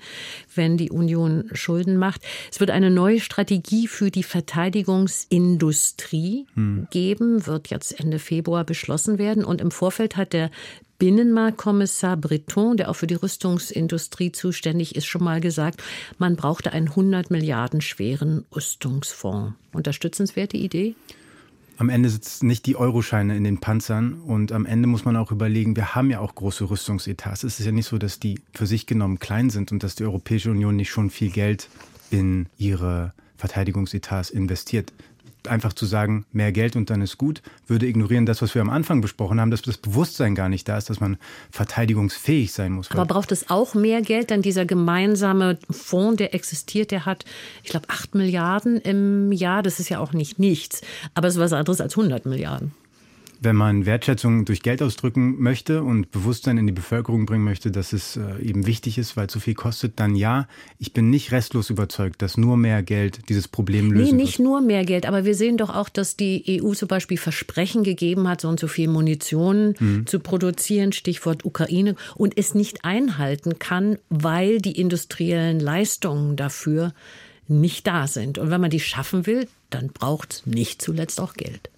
wenn 0.55 0.77
die 0.77 0.91
Union 0.91 1.49
Schulden 1.53 1.97
macht. 1.97 2.21
Es 2.51 2.59
wird 2.59 2.71
eine 2.71 2.89
neue 2.89 3.19
Strategie 3.19 3.87
für 3.87 4.11
die 4.11 4.23
Verteidigungsindustrie 4.23 6.47
hm. 6.55 6.87
geben, 6.91 7.45
wird 7.45 7.69
jetzt 7.69 7.99
Ende 7.99 8.19
Februar 8.19 8.63
beschlossen 8.63 9.17
werden. 9.17 9.43
Und 9.49 9.61
im 9.61 9.71
Vorfeld 9.71 10.15
hat 10.15 10.33
der 10.33 10.51
Binnenmarktkommissar 10.99 12.17
Breton, 12.17 12.77
der 12.77 12.89
auch 12.89 12.93
für 12.93 13.07
die 13.07 13.15
Rüstungsindustrie 13.15 14.31
zuständig 14.31 14.95
ist, 14.95 15.05
schon 15.05 15.23
mal 15.23 15.39
gesagt, 15.39 15.81
man 16.17 16.35
brauchte 16.35 16.73
einen 16.73 16.89
100 16.89 17.31
Milliarden 17.31 17.81
schweren 17.81 18.45
Rüstungsfonds. 18.53 19.53
Unterstützenswerte 19.71 20.57
Idee? 20.57 20.95
Am 21.77 21.87
Ende 21.87 22.09
sitzen 22.09 22.47
nicht 22.47 22.65
die 22.65 22.75
Euroscheine 22.75 23.37
in 23.37 23.45
den 23.45 23.61
Panzern 23.61 24.15
und 24.15 24.51
am 24.51 24.65
Ende 24.65 24.89
muss 24.89 25.05
man 25.05 25.15
auch 25.15 25.31
überlegen, 25.31 25.77
wir 25.77 25.95
haben 25.95 26.11
ja 26.11 26.19
auch 26.19 26.35
große 26.35 26.69
Rüstungsetats. 26.69 27.45
Es 27.45 27.61
ist 27.61 27.65
ja 27.65 27.71
nicht 27.71 27.87
so, 27.87 27.97
dass 27.97 28.19
die 28.19 28.41
für 28.53 28.67
sich 28.67 28.85
genommen 28.85 29.19
klein 29.19 29.49
sind 29.49 29.71
und 29.71 29.81
dass 29.81 29.95
die 29.95 30.03
Europäische 30.03 30.51
Union 30.51 30.75
nicht 30.75 30.89
schon 30.89 31.09
viel 31.09 31.29
Geld 31.29 31.69
in 32.11 32.47
ihre 32.57 33.13
Verteidigungsetats 33.37 34.29
investiert 34.29 34.91
einfach 35.47 35.73
zu 35.73 35.85
sagen, 35.85 36.25
mehr 36.31 36.51
Geld 36.51 36.75
und 36.75 36.89
dann 36.89 37.01
ist 37.01 37.17
gut, 37.17 37.41
würde 37.67 37.85
ignorieren 37.85 38.25
das, 38.25 38.41
was 38.41 38.55
wir 38.55 38.61
am 38.61 38.69
Anfang 38.69 39.01
besprochen 39.01 39.39
haben, 39.39 39.51
dass 39.51 39.61
das 39.61 39.77
Bewusstsein 39.77 40.35
gar 40.35 40.49
nicht 40.49 40.67
da 40.67 40.77
ist, 40.77 40.89
dass 40.89 40.99
man 40.99 41.17
verteidigungsfähig 41.51 42.51
sein 42.51 42.73
muss. 42.73 42.91
Aber 42.91 43.05
braucht 43.05 43.31
es 43.31 43.49
auch 43.49 43.73
mehr 43.73 44.01
Geld? 44.01 44.29
Denn 44.29 44.41
dieser 44.41 44.65
gemeinsame 44.65 45.57
Fonds, 45.69 46.17
der 46.17 46.33
existiert, 46.33 46.91
der 46.91 47.05
hat, 47.05 47.25
ich 47.63 47.69
glaube, 47.69 47.89
8 47.89 48.15
Milliarden 48.15 48.77
im 48.77 49.31
Jahr. 49.31 49.63
Das 49.63 49.79
ist 49.79 49.89
ja 49.89 49.99
auch 49.99 50.13
nicht 50.13 50.39
nichts. 50.39 50.81
Aber 51.13 51.27
es 51.27 51.35
ist 51.35 51.41
was 51.41 51.53
anderes 51.53 51.81
als 51.81 51.97
100 51.97 52.25
Milliarden. 52.25 52.73
Wenn 53.41 53.55
man 53.55 53.85
Wertschätzung 53.85 54.45
durch 54.45 54.61
Geld 54.61 54.81
ausdrücken 54.81 55.41
möchte 55.41 55.83
und 55.83 56.11
Bewusstsein 56.11 56.57
in 56.57 56.67
die 56.67 56.73
Bevölkerung 56.73 57.25
bringen 57.25 57.43
möchte, 57.43 57.71
dass 57.71 57.93
es 57.93 58.17
äh, 58.17 58.41
eben 58.41 58.65
wichtig 58.65 58.97
ist, 58.97 59.15
weil 59.15 59.29
so 59.29 59.39
viel 59.39 59.53
kostet, 59.53 59.99
dann 59.99 60.15
ja. 60.15 60.47
Ich 60.77 60.93
bin 60.93 61.09
nicht 61.09 61.31
restlos 61.31 61.69
überzeugt, 61.69 62.21
dass 62.21 62.37
nur 62.37 62.57
mehr 62.57 62.83
Geld 62.83 63.29
dieses 63.29 63.47
Problem 63.47 63.91
lösen 63.91 64.17
Nee, 64.17 64.23
nicht 64.23 64.39
wird. 64.39 64.47
nur 64.47 64.61
mehr 64.61 64.83
Geld, 64.83 65.05
aber 65.05 65.23
wir 65.23 65.35
sehen 65.35 65.57
doch 65.57 65.73
auch, 65.73 65.89
dass 65.89 66.17
die 66.17 66.61
EU 66.61 66.73
zum 66.73 66.87
Beispiel 66.87 67.17
Versprechen 67.17 67.83
gegeben 67.83 68.27
hat, 68.27 68.41
so 68.41 68.49
und 68.49 68.59
so 68.59 68.67
viel 68.67 68.89
Munition 68.89 69.75
mhm. 69.79 70.05
zu 70.05 70.19
produzieren, 70.19 70.91
Stichwort 70.91 71.45
Ukraine, 71.45 71.95
und 72.15 72.37
es 72.37 72.55
nicht 72.55 72.83
einhalten 72.83 73.57
kann, 73.59 73.97
weil 74.09 74.59
die 74.59 74.79
industriellen 74.79 75.59
Leistungen 75.59 76.35
dafür 76.35 76.93
nicht 77.47 77.87
da 77.87 78.07
sind. 78.07 78.37
Und 78.37 78.51
wenn 78.51 78.61
man 78.61 78.69
die 78.69 78.79
schaffen 78.79 79.25
will, 79.25 79.47
dann 79.69 79.87
braucht 79.89 80.33
es 80.33 80.45
nicht 80.45 80.81
zuletzt 80.81 81.19
auch 81.19 81.33
Geld. 81.33 81.69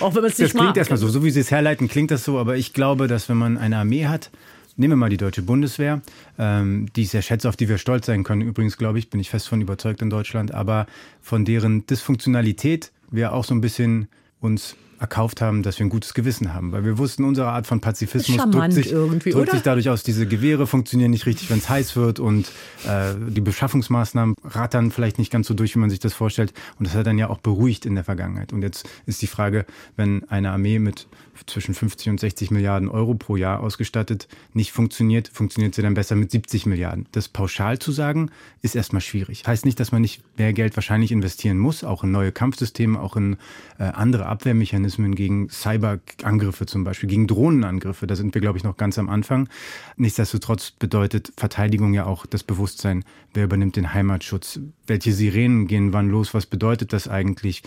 Auch 0.00 0.14
wenn 0.14 0.22
man 0.22 0.30
es 0.30 0.38
nicht 0.38 0.54
Das 0.54 0.60
klingt 0.60 0.76
erstmal 0.76 0.98
so, 0.98 1.08
so 1.08 1.24
wie 1.24 1.30
Sie 1.30 1.40
es 1.40 1.50
herleiten, 1.50 1.88
klingt 1.88 2.10
das 2.10 2.24
so, 2.24 2.38
aber 2.38 2.56
ich 2.56 2.72
glaube, 2.72 3.08
dass 3.08 3.28
wenn 3.28 3.36
man 3.36 3.58
eine 3.58 3.78
Armee 3.78 4.06
hat, 4.06 4.30
nehmen 4.76 4.92
wir 4.92 4.96
mal 4.96 5.10
die 5.10 5.16
deutsche 5.16 5.42
Bundeswehr, 5.42 6.00
ähm, 6.38 6.86
die 6.94 7.02
ist 7.02 7.12
ja 7.12 7.22
Schätze, 7.22 7.48
auf 7.48 7.56
die 7.56 7.68
wir 7.68 7.78
stolz 7.78 8.06
sein 8.06 8.24
können. 8.24 8.42
Übrigens, 8.42 8.76
glaube 8.76 8.98
ich, 8.98 9.10
bin 9.10 9.20
ich 9.20 9.30
fest 9.30 9.48
von 9.48 9.60
überzeugt 9.60 10.02
in 10.02 10.10
Deutschland, 10.10 10.52
aber 10.52 10.86
von 11.20 11.44
deren 11.44 11.86
Dysfunktionalität 11.86 12.92
wir 13.10 13.32
auch 13.34 13.44
so 13.44 13.54
ein 13.54 13.60
bisschen 13.60 14.08
uns 14.40 14.76
erkauft 15.02 15.40
haben, 15.40 15.64
dass 15.64 15.78
wir 15.80 15.86
ein 15.86 15.90
gutes 15.90 16.14
Gewissen 16.14 16.54
haben. 16.54 16.70
Weil 16.70 16.84
wir 16.84 16.96
wussten, 16.96 17.24
unsere 17.24 17.48
Art 17.48 17.66
von 17.66 17.80
Pazifismus 17.80 18.38
drückt, 18.50 18.72
sich, 18.72 18.90
drückt 18.90 19.50
sich, 19.50 19.62
dadurch 19.62 19.90
aus, 19.90 20.04
diese 20.04 20.26
Gewehre 20.26 20.68
funktionieren 20.68 21.10
nicht 21.10 21.26
richtig, 21.26 21.50
wenn 21.50 21.58
es 21.58 21.68
heiß 21.68 21.96
wird 21.96 22.20
und 22.20 22.46
äh, 22.86 23.12
die 23.28 23.40
Beschaffungsmaßnahmen 23.40 24.36
rattern 24.44 24.92
vielleicht 24.92 25.18
nicht 25.18 25.32
ganz 25.32 25.48
so 25.48 25.54
durch, 25.54 25.74
wie 25.74 25.80
man 25.80 25.90
sich 25.90 25.98
das 25.98 26.14
vorstellt. 26.14 26.54
Und 26.78 26.86
das 26.86 26.94
hat 26.94 27.06
dann 27.06 27.18
ja 27.18 27.28
auch 27.28 27.38
beruhigt 27.38 27.84
in 27.84 27.96
der 27.96 28.04
Vergangenheit. 28.04 28.52
Und 28.52 28.62
jetzt 28.62 28.88
ist 29.04 29.20
die 29.22 29.26
Frage, 29.26 29.66
wenn 29.96 30.22
eine 30.28 30.52
Armee 30.52 30.78
mit 30.78 31.08
zwischen 31.46 31.74
50 31.74 32.10
und 32.10 32.20
60 32.20 32.50
Milliarden 32.50 32.88
Euro 32.88 33.14
pro 33.14 33.36
Jahr 33.36 33.60
ausgestattet 33.60 34.28
nicht 34.52 34.72
funktioniert, 34.72 35.28
funktioniert 35.28 35.74
sie 35.74 35.82
dann 35.82 35.94
besser 35.94 36.14
mit 36.14 36.30
70 36.30 36.66
Milliarden. 36.66 37.06
Das 37.12 37.28
pauschal 37.28 37.78
zu 37.78 37.92
sagen, 37.92 38.30
ist 38.62 38.76
erstmal 38.76 39.02
schwierig. 39.02 39.44
Heißt 39.46 39.64
nicht, 39.64 39.80
dass 39.80 39.92
man 39.92 40.02
nicht 40.02 40.22
mehr 40.38 40.52
Geld 40.52 40.76
wahrscheinlich 40.76 41.12
investieren 41.12 41.58
muss, 41.58 41.84
auch 41.84 42.04
in 42.04 42.10
neue 42.10 42.32
Kampfsysteme, 42.32 43.00
auch 43.00 43.16
in 43.16 43.36
äh, 43.78 43.84
andere 43.84 44.26
Abwehrmechanismen 44.26 44.72
Mechanismen 44.82 45.14
gegen 45.14 45.48
Cyberangriffe 45.48 46.66
zum 46.66 46.84
Beispiel, 46.84 47.08
gegen 47.08 47.26
Drohnenangriffe. 47.26 48.06
Da 48.06 48.16
sind 48.16 48.34
wir, 48.34 48.40
glaube 48.40 48.58
ich, 48.58 48.64
noch 48.64 48.76
ganz 48.76 48.98
am 48.98 49.08
Anfang. 49.08 49.48
Nichtsdestotrotz 49.96 50.70
bedeutet 50.70 51.32
Verteidigung 51.36 51.94
ja 51.94 52.06
auch 52.06 52.26
das 52.26 52.42
Bewusstsein, 52.42 53.04
wer 53.34 53.44
übernimmt 53.44 53.76
den 53.76 53.92
Heimatschutz, 53.92 54.60
welche 54.86 55.12
Sirenen 55.12 55.66
gehen 55.66 55.92
wann 55.92 56.08
los, 56.08 56.34
was 56.34 56.46
bedeutet 56.46 56.92
das 56.92 57.08
eigentlich? 57.08 57.62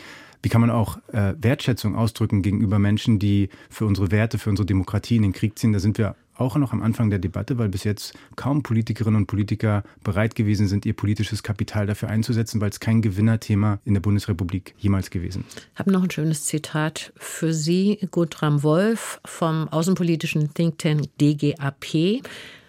Wie 0.46 0.50
kann 0.50 0.62
man 0.62 0.70
auch 0.70 1.00
äh, 1.12 1.34
Wertschätzung 1.40 1.96
ausdrücken 1.96 2.44
gegenüber 2.44 2.78
Menschen, 2.78 3.18
die 3.18 3.50
für 3.68 3.88
unsere 3.88 4.12
Werte, 4.12 4.38
für 4.38 4.52
unsere 4.52 4.68
Demokratie 4.68 5.16
in 5.16 5.24
den 5.24 5.34
Krieg 5.34 5.58
ziehen? 5.58 5.74
Da 5.74 5.80
sind 5.80 5.98
wir 5.98 6.16
auch 6.36 6.56
noch 6.56 6.72
am 6.72 6.84
Anfang 6.84 7.10
der 7.10 7.18
Debatte, 7.18 7.58
weil 7.58 7.68
bis 7.68 7.84
jetzt 7.84 8.14
kaum 8.36 8.62
Politikerinnen 8.62 9.22
und 9.22 9.26
Politiker 9.26 9.82
bereit 10.04 10.36
gewesen 10.36 10.68
sind, 10.68 10.86
ihr 10.86 10.94
politisches 10.94 11.42
Kapital 11.42 11.88
dafür 11.88 12.10
einzusetzen, 12.10 12.62
weil 12.62 12.70
es 12.70 12.80
kein 12.80 13.02
Gewinnerthema 13.02 13.80
in 13.86 13.96
der 13.96 14.02
Bundesrepublik 14.02 14.76
jemals 14.78 15.10
gewesen 15.10 15.46
ist. 15.48 15.68
Ich 15.74 15.80
habe 15.80 15.92
noch 15.92 16.04
ein 16.04 16.12
schönes 16.12 16.44
Zitat 16.44 17.12
für 17.16 17.52
Sie, 17.52 18.08
Gutram 18.12 18.62
Wolf 18.62 19.20
vom 19.26 19.68
außenpolitischen 19.70 20.54
Think 20.54 20.78
Tank 20.78 21.08
DGAP. 21.20 22.22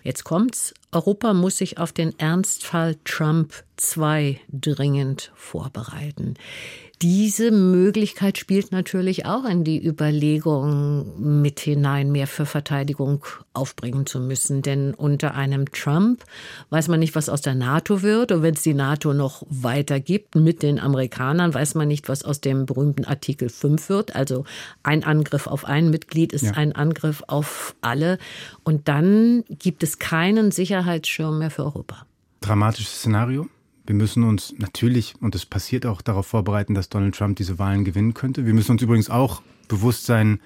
Jetzt 0.02 0.24
kommt's. 0.24 0.72
Europa 0.92 1.34
muss 1.34 1.58
sich 1.58 1.78
auf 1.78 1.92
den 1.92 2.18
Ernstfall 2.18 2.96
Trump 3.04 3.52
2 3.76 4.40
dringend 4.50 5.32
vorbereiten. 5.34 6.34
Diese 7.02 7.50
Möglichkeit 7.50 8.38
spielt 8.38 8.72
natürlich 8.72 9.26
auch 9.26 9.44
in 9.44 9.64
die 9.64 9.84
Überlegung 9.86 11.42
mit 11.42 11.60
hinein, 11.60 12.10
mehr 12.10 12.26
für 12.26 12.46
Verteidigung 12.46 13.22
aufbringen 13.52 14.06
zu 14.06 14.18
müssen. 14.18 14.62
Denn 14.62 14.94
unter 14.94 15.34
einem 15.34 15.70
Trump 15.72 16.24
weiß 16.70 16.88
man 16.88 16.98
nicht, 17.00 17.14
was 17.14 17.28
aus 17.28 17.42
der 17.42 17.54
NATO 17.54 18.00
wird. 18.00 18.32
Und 18.32 18.40
wenn 18.40 18.54
es 18.54 18.62
die 18.62 18.72
NATO 18.72 19.12
noch 19.12 19.42
weiter 19.50 20.00
gibt 20.00 20.36
mit 20.36 20.62
den 20.62 20.80
Amerikanern, 20.80 21.52
weiß 21.52 21.74
man 21.74 21.86
nicht, 21.86 22.08
was 22.08 22.24
aus 22.24 22.40
dem 22.40 22.64
berühmten 22.64 23.04
Artikel 23.04 23.50
5 23.50 23.90
wird. 23.90 24.16
Also 24.16 24.44
ein 24.82 25.04
Angriff 25.04 25.46
auf 25.46 25.66
ein 25.66 25.90
Mitglied 25.90 26.32
ist 26.32 26.44
ja. 26.44 26.52
ein 26.52 26.72
Angriff 26.72 27.22
auf 27.26 27.76
alle. 27.82 28.16
Und 28.64 28.88
dann 28.88 29.44
gibt 29.50 29.82
es 29.82 29.98
keinen 29.98 30.50
Sicherheitsschirm 30.50 31.40
mehr 31.40 31.50
für 31.50 31.64
Europa. 31.64 32.06
Dramatisches 32.40 33.00
Szenario? 33.00 33.48
Wir 33.86 33.94
müssen 33.94 34.24
uns 34.24 34.54
natürlich, 34.58 35.14
und 35.20 35.34
es 35.34 35.46
passiert 35.46 35.86
auch, 35.86 36.02
darauf 36.02 36.26
vorbereiten, 36.26 36.74
dass 36.74 36.88
Donald 36.88 37.14
Trump 37.14 37.36
diese 37.36 37.58
Wahlen 37.58 37.84
gewinnen 37.84 38.14
könnte. 38.14 38.44
Wir 38.44 38.54
müssen 38.54 38.72
uns 38.72 38.82
übrigens 38.82 39.10
auch 39.10 39.42
bewusst 39.68 40.06
sein, 40.06 40.40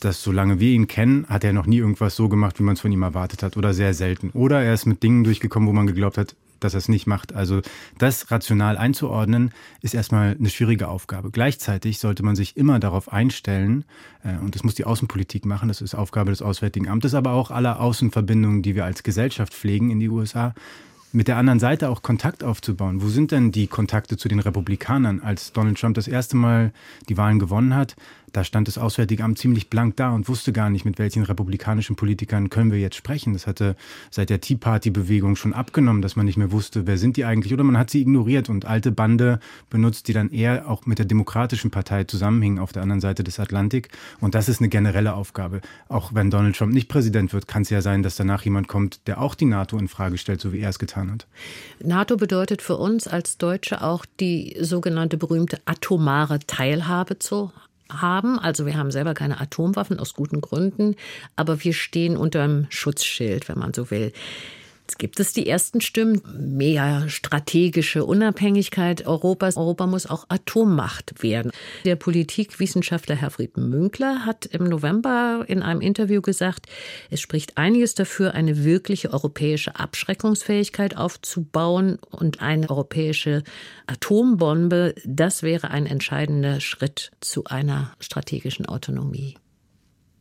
dass 0.00 0.22
solange 0.22 0.60
wir 0.60 0.70
ihn 0.72 0.88
kennen, 0.88 1.26
hat 1.28 1.44
er 1.44 1.52
noch 1.52 1.66
nie 1.66 1.78
irgendwas 1.78 2.16
so 2.16 2.28
gemacht, 2.28 2.58
wie 2.58 2.62
man 2.62 2.74
es 2.74 2.80
von 2.80 2.92
ihm 2.92 3.02
erwartet 3.02 3.42
hat 3.42 3.56
oder 3.56 3.72
sehr 3.72 3.94
selten. 3.94 4.30
Oder 4.30 4.62
er 4.62 4.74
ist 4.74 4.86
mit 4.86 5.02
Dingen 5.02 5.24
durchgekommen, 5.24 5.68
wo 5.68 5.72
man 5.72 5.86
geglaubt 5.86 6.18
hat, 6.18 6.34
dass 6.60 6.74
er 6.74 6.78
es 6.78 6.88
nicht 6.88 7.06
macht. 7.06 7.34
Also 7.34 7.60
das 7.98 8.30
rational 8.30 8.76
einzuordnen, 8.76 9.52
ist 9.82 9.94
erstmal 9.94 10.36
eine 10.38 10.50
schwierige 10.50 10.88
Aufgabe. 10.88 11.30
Gleichzeitig 11.30 11.98
sollte 11.98 12.22
man 12.22 12.36
sich 12.36 12.56
immer 12.56 12.80
darauf 12.80 13.12
einstellen, 13.12 13.84
äh, 14.24 14.36
und 14.38 14.54
das 14.54 14.64
muss 14.64 14.74
die 14.74 14.84
Außenpolitik 14.84 15.46
machen, 15.46 15.68
das 15.68 15.80
ist 15.80 15.94
Aufgabe 15.94 16.30
des 16.30 16.42
Auswärtigen 16.42 16.88
Amtes, 16.88 17.14
aber 17.14 17.32
auch 17.32 17.50
aller 17.50 17.80
Außenverbindungen, 17.80 18.62
die 18.62 18.74
wir 18.74 18.84
als 18.84 19.02
Gesellschaft 19.02 19.54
pflegen 19.54 19.90
in 19.90 20.00
die 20.00 20.08
USA, 20.08 20.54
mit 21.14 21.28
der 21.28 21.36
anderen 21.36 21.60
Seite 21.60 21.88
auch 21.88 22.02
Kontakt 22.02 22.42
aufzubauen. 22.42 23.00
Wo 23.00 23.08
sind 23.08 23.30
denn 23.30 23.52
die 23.52 23.68
Kontakte 23.68 24.16
zu 24.16 24.28
den 24.28 24.40
Republikanern? 24.40 25.20
Als 25.20 25.52
Donald 25.52 25.78
Trump 25.78 25.94
das 25.94 26.08
erste 26.08 26.36
Mal 26.36 26.72
die 27.08 27.16
Wahlen 27.16 27.38
gewonnen 27.38 27.76
hat, 27.76 27.94
da 28.34 28.42
stand 28.42 28.66
das 28.66 28.78
Auswärtige 28.78 29.22
Amt 29.22 29.38
ziemlich 29.38 29.70
blank 29.70 29.96
da 29.96 30.10
und 30.10 30.28
wusste 30.28 30.52
gar 30.52 30.68
nicht, 30.68 30.84
mit 30.84 30.98
welchen 30.98 31.22
republikanischen 31.22 31.94
Politikern 31.94 32.50
können 32.50 32.72
wir 32.72 32.80
jetzt 32.80 32.96
sprechen. 32.96 33.32
Das 33.32 33.46
hatte 33.46 33.76
seit 34.10 34.28
der 34.28 34.40
Tea 34.40 34.56
Party-Bewegung 34.56 35.36
schon 35.36 35.54
abgenommen, 35.54 36.02
dass 36.02 36.16
man 36.16 36.26
nicht 36.26 36.36
mehr 36.36 36.50
wusste, 36.50 36.86
wer 36.86 36.98
sind 36.98 37.16
die 37.16 37.24
eigentlich. 37.24 37.52
Oder 37.52 37.62
man 37.62 37.78
hat 37.78 37.90
sie 37.90 38.00
ignoriert 38.00 38.48
und 38.48 38.64
alte 38.64 38.90
Bande 38.90 39.38
benutzt, 39.70 40.08
die 40.08 40.12
dann 40.12 40.30
eher 40.30 40.68
auch 40.68 40.84
mit 40.84 40.98
der 40.98 41.06
Demokratischen 41.06 41.70
Partei 41.70 42.04
zusammenhingen 42.04 42.58
auf 42.58 42.72
der 42.72 42.82
anderen 42.82 43.00
Seite 43.00 43.22
des 43.22 43.38
Atlantik. 43.38 43.88
Und 44.20 44.34
das 44.34 44.48
ist 44.48 44.60
eine 44.60 44.68
generelle 44.68 45.14
Aufgabe. 45.14 45.60
Auch 45.88 46.12
wenn 46.12 46.30
Donald 46.30 46.56
Trump 46.56 46.74
nicht 46.74 46.88
Präsident 46.88 47.32
wird, 47.32 47.46
kann 47.46 47.62
es 47.62 47.70
ja 47.70 47.82
sein, 47.82 48.02
dass 48.02 48.16
danach 48.16 48.42
jemand 48.42 48.66
kommt, 48.66 49.06
der 49.06 49.20
auch 49.20 49.36
die 49.36 49.46
NATO 49.46 49.78
in 49.78 49.86
Frage 49.86 50.18
stellt, 50.18 50.40
so 50.40 50.52
wie 50.52 50.58
er 50.58 50.70
es 50.70 50.80
getan 50.80 51.12
hat. 51.12 51.28
NATO 51.80 52.16
bedeutet 52.16 52.62
für 52.62 52.78
uns 52.78 53.06
als 53.06 53.38
Deutsche 53.38 53.80
auch 53.82 54.04
die 54.18 54.56
sogenannte 54.60 55.18
berühmte 55.18 55.60
atomare 55.66 56.40
Teilhabe 56.40 57.20
zu 57.20 57.52
haben. 57.90 58.38
Also 58.38 58.66
wir 58.66 58.76
haben 58.76 58.90
selber 58.90 59.14
keine 59.14 59.40
Atomwaffen 59.40 59.98
aus 59.98 60.14
guten 60.14 60.40
Gründen, 60.40 60.96
aber 61.36 61.64
wir 61.64 61.72
stehen 61.72 62.16
unter 62.16 62.42
einem 62.42 62.66
Schutzschild, 62.70 63.48
wenn 63.48 63.58
man 63.58 63.74
so 63.74 63.90
will. 63.90 64.12
Jetzt 64.86 64.98
gibt 64.98 65.18
es 65.18 65.32
die 65.32 65.48
ersten 65.48 65.80
Stimmen, 65.80 66.20
mehr 66.36 67.08
strategische 67.08 68.04
Unabhängigkeit 68.04 69.06
Europas. 69.06 69.56
Europa 69.56 69.86
muss 69.86 70.04
auch 70.04 70.26
Atommacht 70.28 71.22
werden. 71.22 71.52
Der 71.86 71.96
Politikwissenschaftler 71.96 73.16
Herfried 73.16 73.56
Münkler 73.56 74.26
hat 74.26 74.44
im 74.44 74.64
November 74.64 75.46
in 75.48 75.62
einem 75.62 75.80
Interview 75.80 76.20
gesagt, 76.20 76.66
es 77.10 77.22
spricht 77.22 77.56
einiges 77.56 77.94
dafür, 77.94 78.34
eine 78.34 78.62
wirkliche 78.62 79.10
europäische 79.10 79.74
Abschreckungsfähigkeit 79.74 80.98
aufzubauen 80.98 81.98
und 82.10 82.42
eine 82.42 82.68
europäische 82.68 83.42
Atombombe, 83.86 84.94
das 85.06 85.42
wäre 85.42 85.70
ein 85.70 85.86
entscheidender 85.86 86.60
Schritt 86.60 87.10
zu 87.20 87.44
einer 87.44 87.94
strategischen 88.00 88.66
Autonomie. 88.66 89.36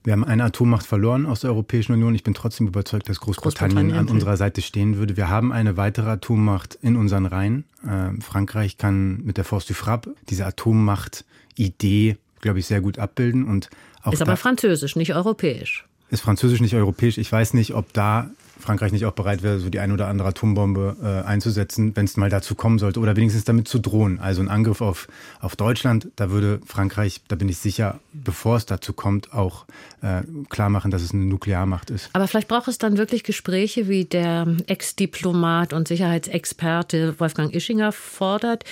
Wir 0.04 0.12
haben 0.12 0.26
eine 0.26 0.44
Atommacht 0.44 0.86
verloren 0.86 1.26
aus 1.26 1.42
der 1.42 1.52
Europäischen 1.52 1.94
Union. 1.94 2.14
Ich 2.14 2.24
bin 2.24 2.34
trotzdem 2.34 2.68
überzeugt, 2.68 3.08
dass 3.08 3.22
Großbritannien, 3.22 3.76
Großbritannien 3.76 3.98
an 3.98 4.14
unserer 4.14 4.36
Seite 4.36 4.62
stehen 4.62 4.98
würde. 4.98 5.16
Wir 5.16 5.30
haben 5.30 5.54
eine 5.54 5.78
weitere 5.78 6.10
Atommacht 6.10 6.78
in 6.82 6.98
unseren 6.98 7.26
Reihen. 7.26 7.64
Äh, 7.88 8.22
Frankreich 8.22 8.78
kann 8.78 9.24
mit 9.24 9.38
der 9.38 9.46
Force 9.46 9.66
du 9.66 9.74
Frappe 9.74 10.16
diese 10.30 10.46
Atommacht-Idee, 10.46 12.18
glaube 12.42 12.60
ich, 12.60 12.66
sehr 12.66 12.82
gut 12.82 13.00
abbilden. 13.00 13.46
Und 13.46 13.70
auch 14.02 14.12
ist 14.12 14.22
aber 14.22 14.36
französisch, 14.36 14.98
nicht 14.98 15.16
europäisch. 15.16 15.86
Ist 16.10 16.22
französisch, 16.22 16.60
nicht 16.60 16.76
europäisch. 16.76 17.18
Ich 17.18 17.32
weiß 17.32 17.54
nicht, 17.54 17.74
ob 17.74 17.94
da 17.94 18.30
Frankreich 18.60 18.92
nicht 18.92 19.06
auch 19.06 19.14
bereit 19.14 19.44
wäre, 19.44 19.60
so 19.60 19.70
die 19.70 19.80
ein 19.80 19.92
oder 19.92 20.08
andere 20.08 20.30
Atombombe 20.30 20.96
äh, 21.02 21.28
einzusetzen, 21.28 21.96
wenn 21.96 22.06
es 22.06 22.18
mal 22.18 22.30
dazu 22.30 22.56
kommen 22.56 22.80
sollte, 22.80 23.00
oder 23.00 23.16
wenigstens 23.16 23.44
damit 23.44 23.68
zu 23.68 23.80
drohen. 23.80 24.20
Also 24.20 24.42
ein 24.42 24.50
Angriff 24.50 24.82
auf, 24.82 25.08
auf 25.40 25.56
Deutschland, 25.56 26.08
da 26.16 26.30
würde 26.30 26.60
Frankreich, 26.66 27.22
da 27.28 27.36
bin 27.36 27.50
ich 27.50 27.58
sicher, 27.58 28.00
bevor 28.14 28.58
es 28.58 28.66
dazu 28.66 28.94
kommt, 28.94 29.34
auch 29.34 29.66
äh, 30.02 30.22
klar 30.50 30.70
machen, 30.70 30.92
dass 30.92 31.02
es 31.02 31.14
eine 31.14 31.26
Nuklearmacht 31.26 31.90
ist. 31.90 32.10
Aber 32.14 32.28
vielleicht 32.28 32.48
braucht 32.48 32.68
es 32.68 32.78
dann 32.78 32.98
wirklich 32.98 33.24
Gespräche, 33.24 33.88
wie 33.88 34.06
der 34.06 34.48
Ex-Diplomat 34.68 35.74
und 35.74 35.88
Sicherheitsexperte 35.88 37.20
Wolfgang 37.20 37.54
Ischinger 37.54 37.92
fordert, 37.92 38.66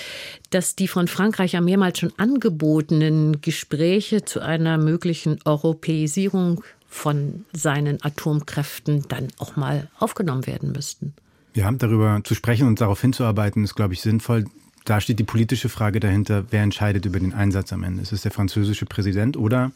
dass 0.50 0.76
die 0.76 0.88
von 0.88 1.08
Frankreich 1.08 1.52
ja 1.52 1.60
mehrmals 1.60 1.98
schon 1.98 2.12
angebotenen 2.16 3.40
Gespräche 3.40 4.24
zu 4.24 4.40
einer 4.40 4.78
möglichen 4.78 5.38
Europäisierung 5.44 6.62
von 6.92 7.46
seinen 7.54 8.04
Atomkräften 8.04 9.06
dann 9.08 9.28
auch 9.38 9.56
mal 9.56 9.88
aufgenommen 9.98 10.46
werden 10.46 10.72
müssten. 10.72 11.14
Ja, 11.54 11.72
darüber 11.72 12.20
zu 12.22 12.34
sprechen 12.34 12.68
und 12.68 12.82
darauf 12.82 13.00
hinzuarbeiten, 13.00 13.64
ist, 13.64 13.74
glaube 13.74 13.94
ich, 13.94 14.02
sinnvoll. 14.02 14.44
Da 14.84 15.00
steht 15.00 15.18
die 15.18 15.24
politische 15.24 15.70
Frage 15.70 16.00
dahinter, 16.00 16.44
wer 16.50 16.62
entscheidet 16.62 17.06
über 17.06 17.18
den 17.18 17.32
Einsatz 17.32 17.72
am 17.72 17.82
Ende. 17.82 18.02
Ist 18.02 18.12
es 18.12 18.22
der 18.22 18.30
französische 18.30 18.84
Präsident 18.84 19.38
oder, 19.38 19.72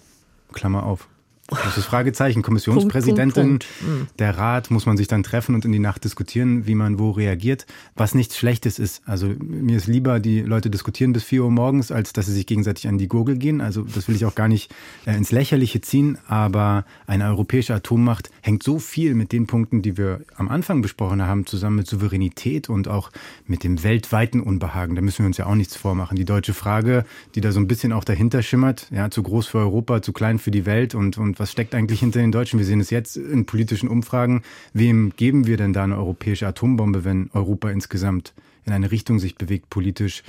Klammer 0.53 0.83
auf, 0.83 1.09
das 1.49 1.79
ist 1.79 1.85
Fragezeichen. 1.85 2.43
Kommissionspräsidentin, 2.43 3.59
Punkt, 3.59 3.67
Punkt, 3.79 3.99
Punkt. 3.99 4.21
der 4.21 4.37
Rat 4.37 4.71
muss 4.71 4.87
man 4.87 4.97
sich 4.97 5.07
dann 5.07 5.23
treffen 5.23 5.55
und 5.55 5.65
in 5.65 5.73
die 5.73 5.79
Nacht 5.79 6.05
diskutieren, 6.05 6.67
wie 6.67 6.75
man 6.75 6.99
wo 6.99 7.11
reagiert. 7.11 7.67
Was 7.95 8.15
nichts 8.15 8.37
Schlechtes 8.37 8.79
ist. 8.79 9.03
Also 9.07 9.29
mir 9.39 9.77
ist 9.77 9.87
lieber, 9.87 10.19
die 10.19 10.41
Leute 10.41 10.71
diskutieren 10.71 11.13
bis 11.13 11.25
4 11.25 11.45
Uhr 11.45 11.51
morgens, 11.51 11.93
als 11.93 12.13
dass 12.13 12.27
sie 12.27 12.33
sich 12.33 12.47
gegenseitig 12.47 12.89
an 12.89 12.99
die 12.99 13.07
Gurgel 13.09 13.37
gehen. 13.37 13.61
Also 13.61 13.83
das 13.83 14.09
will 14.09 14.17
ich 14.17 14.25
auch 14.25 14.35
gar 14.35 14.49
nicht 14.49 14.75
äh, 15.07 15.17
ins 15.17 15.31
Lächerliche 15.31 15.81
ziehen. 15.81 16.19
Aber 16.27 16.85
eine 17.07 17.27
europäische 17.27 17.75
Atommacht 17.75 18.31
hängt 18.43 18.63
so 18.63 18.79
viel 18.79 19.15
mit 19.15 19.31
den 19.31 19.47
Punkten, 19.47 19.83
die 19.83 19.97
wir 19.97 20.21
am 20.37 20.49
Anfang 20.49 20.83
besprochen 20.83 21.23
haben, 21.23 21.47
zusammen 21.47 21.77
mit 21.77 21.87
Souveränität 21.87 22.69
und 22.69 22.89
auch 22.89 23.11
mit 23.47 23.63
dem 23.63 23.85
weltweiten 23.85 24.41
Unbehagen. 24.41 24.97
Da 24.97 25.03
müssen 25.03 25.21
wir 25.21 25.27
uns 25.27 25.37
ja 25.37 25.47
auch 25.47 25.55
nichts 25.55 25.77
vormachen. 25.77 26.17
Die 26.17 26.25
deutsche 26.25 26.55
Frage, 26.55 27.05
die 27.35 27.41
da 27.41 27.53
so 27.53 27.61
ein 27.61 27.69
bisschen 27.69 27.93
auch 27.93 28.05
dahinter 28.05 28.43
schimmert, 28.43 28.89
ja, 28.91 29.11
zu 29.11 29.23
groß 29.23 29.47
für 29.47 29.59
Europa, 29.59 30.03
zu 30.03 30.13
klein 30.13 30.39
für 30.39 30.51
die 30.51 30.67
Welt 30.67 30.95
und, 30.95 31.19
und 31.19 31.36
was 31.39 31.53
steckt 31.53 31.75
eigentlich 31.75 32.01
hinter 32.01 32.21
den 32.21 32.33
Deutschen? 32.33 32.59
Wir 32.59 32.67
sehen 32.67 32.81
es 32.81 32.91
jetzt 32.91 33.17
in 33.17 33.47
politischen 33.47 33.89
Umfragen. 33.89 34.43
Wem 34.73 35.13
geben 35.17 35.47
wir 35.47 35.57
denn 35.57 35.73
da 35.73 35.85
eine 35.85 35.97
europäische 35.97 36.47
Atombombe, 36.47 37.05
wenn 37.05 37.31
Europa 37.33 37.71
insgesamt 37.71 38.35
in 38.65 38.73
eine 38.73 38.91
Richtung 38.91 39.19
sich 39.19 39.37
bewegt 39.37 39.71
politisch, 39.71 40.23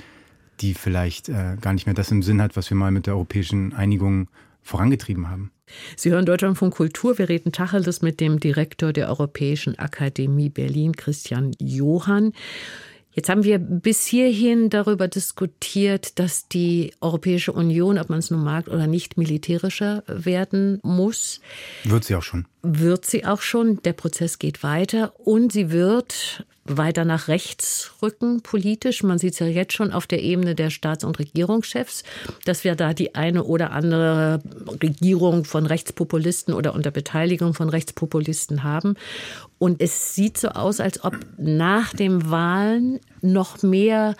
die 0.60 0.74
vielleicht 0.74 1.28
äh, 1.28 1.56
gar 1.60 1.72
nicht 1.72 1.86
mehr 1.86 1.94
das 1.94 2.10
im 2.10 2.22
Sinn 2.22 2.42
hat, 2.42 2.56
was 2.56 2.70
wir 2.70 2.76
mal 2.76 2.90
mit 2.90 3.06
der 3.06 3.14
europäischen 3.14 3.72
Einigung 3.72 4.28
vorangetrieben 4.62 5.28
haben? 5.28 5.50
Sie 5.96 6.10
hören 6.10 6.26
Deutschlandfunk 6.26 6.74
Kultur. 6.74 7.18
Wir 7.18 7.28
reden 7.28 7.52
Tacheles 7.52 8.02
mit 8.02 8.20
dem 8.20 8.40
Direktor 8.40 8.92
der 8.92 9.08
Europäischen 9.08 9.78
Akademie 9.78 10.48
Berlin, 10.48 10.96
Christian 10.96 11.52
Johann. 11.58 12.32
Jetzt 13.18 13.30
haben 13.30 13.42
wir 13.42 13.58
bis 13.58 14.06
hierhin 14.06 14.70
darüber 14.70 15.08
diskutiert, 15.08 16.20
dass 16.20 16.46
die 16.46 16.92
Europäische 17.00 17.52
Union, 17.52 17.98
ob 17.98 18.10
man 18.10 18.20
es 18.20 18.30
nun 18.30 18.44
mag 18.44 18.68
oder 18.68 18.86
nicht, 18.86 19.18
militärischer 19.18 20.04
werden 20.06 20.78
muss. 20.84 21.40
Wird 21.82 22.04
sie 22.04 22.14
auch 22.14 22.22
schon. 22.22 22.46
Wird 22.62 23.06
sie 23.06 23.26
auch 23.26 23.42
schon. 23.42 23.82
Der 23.82 23.92
Prozess 23.92 24.38
geht 24.38 24.62
weiter 24.62 25.14
und 25.18 25.50
sie 25.50 25.72
wird 25.72 26.46
weiter 26.68 27.04
nach 27.04 27.28
rechts 27.28 27.92
rücken 28.02 28.42
politisch. 28.42 29.02
Man 29.02 29.18
sieht 29.18 29.32
es 29.34 29.38
ja 29.38 29.46
jetzt 29.46 29.72
schon 29.72 29.92
auf 29.92 30.06
der 30.06 30.22
Ebene 30.22 30.54
der 30.54 30.70
Staats- 30.70 31.04
und 31.04 31.18
Regierungschefs, 31.18 32.04
dass 32.44 32.64
wir 32.64 32.74
da 32.74 32.94
die 32.94 33.14
eine 33.14 33.44
oder 33.44 33.72
andere 33.72 34.40
Regierung 34.82 35.44
von 35.44 35.66
Rechtspopulisten 35.66 36.54
oder 36.54 36.74
unter 36.74 36.90
Beteiligung 36.90 37.54
von 37.54 37.68
Rechtspopulisten 37.68 38.62
haben. 38.62 38.94
Und 39.58 39.80
es 39.80 40.14
sieht 40.14 40.38
so 40.38 40.48
aus, 40.48 40.80
als 40.80 41.02
ob 41.02 41.16
nach 41.36 41.92
den 41.92 42.30
Wahlen 42.30 43.00
noch 43.22 43.62
mehr 43.62 44.14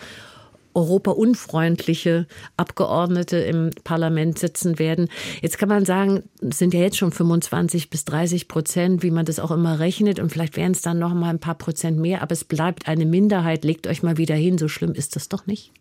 europaunfreundliche 0.73 2.27
Abgeordnete 2.57 3.37
im 3.37 3.71
Parlament 3.83 4.39
sitzen 4.39 4.79
werden. 4.79 5.09
Jetzt 5.41 5.57
kann 5.57 5.69
man 5.69 5.85
sagen, 5.85 6.23
es 6.41 6.59
sind 6.59 6.73
ja 6.73 6.79
jetzt 6.79 6.97
schon 6.97 7.11
25 7.11 7.89
bis 7.89 8.05
30 8.05 8.47
Prozent, 8.47 9.03
wie 9.03 9.11
man 9.11 9.25
das 9.25 9.39
auch 9.39 9.51
immer 9.51 9.79
rechnet. 9.79 10.19
Und 10.19 10.31
vielleicht 10.31 10.57
wären 10.57 10.71
es 10.71 10.81
dann 10.81 10.99
noch 10.99 11.13
mal 11.13 11.29
ein 11.29 11.39
paar 11.39 11.55
Prozent 11.55 11.97
mehr. 11.99 12.21
Aber 12.21 12.33
es 12.33 12.43
bleibt 12.43 12.87
eine 12.87 13.05
Minderheit. 13.05 13.63
Legt 13.63 13.87
euch 13.87 14.03
mal 14.03 14.17
wieder 14.17 14.35
hin. 14.35 14.57
So 14.57 14.67
schlimm 14.67 14.93
ist 14.93 15.15
das 15.15 15.29
doch 15.29 15.45
nicht. 15.47 15.71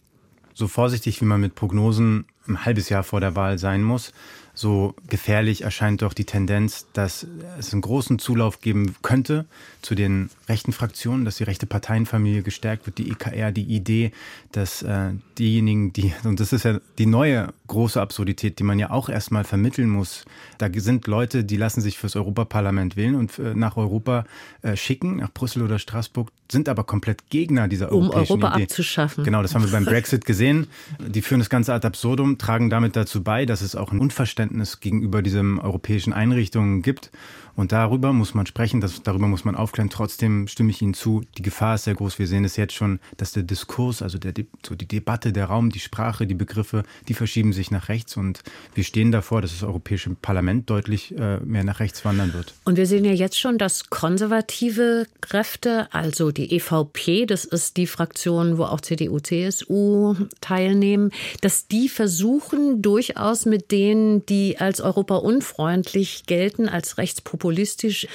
So 0.55 0.67
vorsichtig, 0.67 1.21
wie 1.21 1.25
man 1.25 1.41
mit 1.41 1.55
Prognosen 1.55 2.27
ein 2.49 2.65
halbes 2.65 2.89
Jahr 2.89 3.05
vor 3.05 3.21
der 3.21 3.37
Wahl 3.37 3.59
sein 3.59 3.83
muss, 3.83 4.13
so 4.59 4.95
gefährlich 5.09 5.63
erscheint 5.63 6.03
doch 6.03 6.13
die 6.13 6.25
Tendenz, 6.25 6.87
dass 6.93 7.27
es 7.59 7.73
einen 7.73 7.83
großen 7.83 8.19
Zulauf 8.19 8.61
geben 8.61 8.97
könnte 9.03 9.47
zu 9.83 9.95
den 9.95 10.31
rechten 10.49 10.73
Fraktionen, 10.73 11.25
dass 11.25 11.37
die 11.37 11.45
rechte 11.45 11.67
Parteienfamilie 11.67 12.43
gestärkt 12.43 12.87
wird, 12.87 12.99
die 12.99 13.11
EKR, 13.11 13.53
die 13.53 13.63
Idee, 13.63 14.11
dass 14.51 14.83
äh, 14.83 15.11
diejenigen, 15.39 15.93
die, 15.93 16.13
und 16.25 16.41
das 16.41 16.53
ist 16.53 16.65
ja 16.65 16.81
die 16.99 17.07
neue 17.07 17.53
große 17.69 18.01
Absurdität, 18.01 18.59
die 18.59 18.65
man 18.65 18.79
ja 18.79 18.91
auch 18.91 19.09
erstmal 19.09 19.45
vermitteln 19.45 19.89
muss. 19.89 20.25
Da 20.59 20.69
sind 20.75 21.07
Leute, 21.07 21.45
die 21.45 21.57
lassen 21.57 21.81
sich 21.81 21.99
fürs 21.99 22.17
Europaparlament 22.17 22.97
wählen 22.97 23.15
und 23.15 23.39
äh, 23.39 23.55
nach 23.55 23.77
Europa 23.77 24.25
äh, 24.63 24.77
schicken, 24.77 25.17
nach 25.17 25.33
Brüssel 25.33 25.63
oder 25.63 25.79
Straßburg, 25.79 26.31
sind 26.51 26.69
aber 26.69 26.85
komplett 26.85 27.29
Gegner 27.31 27.69
dieser 27.69 27.93
um 27.93 28.11
europäischen 28.11 28.43
Europa 28.43 28.55
Idee. 28.57 28.65
abzuschaffen. 28.65 29.25
Genau, 29.25 29.43
das 29.43 29.55
haben 29.55 29.65
wir 29.65 29.71
beim 29.71 29.85
Brexit 29.87 30.25
gesehen. 30.25 30.67
Die 30.99 31.23
führen 31.23 31.41
das 31.41 31.51
Ganze 31.51 31.75
ad 31.75 31.87
absurdum, 31.87 32.39
tragen 32.39 32.71
damit 32.71 32.97
dazu 32.97 33.23
bei, 33.23 33.47
dass 33.47 33.61
es 33.61 33.77
auch 33.77 33.93
ein 33.93 34.01
Unverständnis 34.01 34.81
gegenüber 34.81 35.23
diesen 35.23 35.61
europäischen 35.61 36.13
Einrichtungen 36.13 36.83
gibt. 36.83 37.11
Und 37.59 37.73
darüber 37.73 38.13
muss 38.13 38.35
man 38.35 38.47
sprechen, 38.47 38.81
das, 38.81 39.03
darüber 39.03 39.27
muss 39.27 39.45
man 39.45 39.57
aufklären. 39.57 39.91
Trotzdem 39.91 40.47
stimme 40.47 40.71
ich 40.71 40.81
Ihnen 40.81 40.95
zu, 40.95 41.25
die 41.37 41.43
Gefahr 41.43 41.75
ist 41.75 41.85
sehr 41.85 41.97
groß. 41.97 42.21
Wir 42.21 42.29
sehen 42.29 42.45
es 42.45 42.55
jetzt 42.55 42.73
schon, 42.73 43.01
dass 43.17 43.33
der 43.33 43.43
Diskurs, 43.43 44.01
also 44.01 44.17
der, 44.17 44.33
so 44.65 44.77
die 44.77 44.87
Debatte, 44.87 45.33
der 45.33 45.47
Raum, 45.47 45.71
die 45.71 45.81
Sprache, 45.81 46.29
die 46.29 46.37
Begriffe, 46.37 46.85
die 47.09 47.15
verschieben 47.15 47.53
sich 47.53 47.58
nach 47.71 47.89
rechts. 47.89 48.17
Und 48.17 48.41
wir 48.75 48.85
stehen 48.85 49.13
davor, 49.13 49.43
dass 49.43 49.53
das 49.53 49.63
Europäische 49.63 50.11
Parlament 50.11 50.71
deutlich 50.71 51.17
äh, 51.19 51.39
mehr 51.41 51.65
nach 51.65 51.81
rechts 51.81 52.05
wandern 52.05 52.33
wird. 52.35 52.55
Und 52.65 52.77
wir 52.77 52.87
sehen 52.87 53.05
ja 53.05 53.13
jetzt 53.13 53.39
schon, 53.39 53.59
dass 53.59 53.91
konservative 53.91 55.07
Kräfte, 55.21 55.89
also 55.93 56.31
die 56.31 56.55
EVP, 56.57 57.27
das 57.27 57.45
ist 57.45 57.77
die 57.77 57.87
Fraktion, 57.87 58.59
wo 58.59 58.65
auch 58.65 58.81
CDU, 58.81 59.21
CSU 59.21 60.15
teilnehmen, 60.41 61.11
dass 61.41 61.67
die 61.69 61.89
versuchen, 61.89 62.83
durchaus 62.83 63.47
mit 63.47 63.71
denen, 63.71 64.25
die 64.27 64.59
als 64.59 64.81
Europa 64.81 65.17
unfreundlich 65.17 66.25
gelten, 66.27 66.69
als 66.69 66.99
rechtspopulistisch, 66.99 67.39
populistisch 67.39 68.09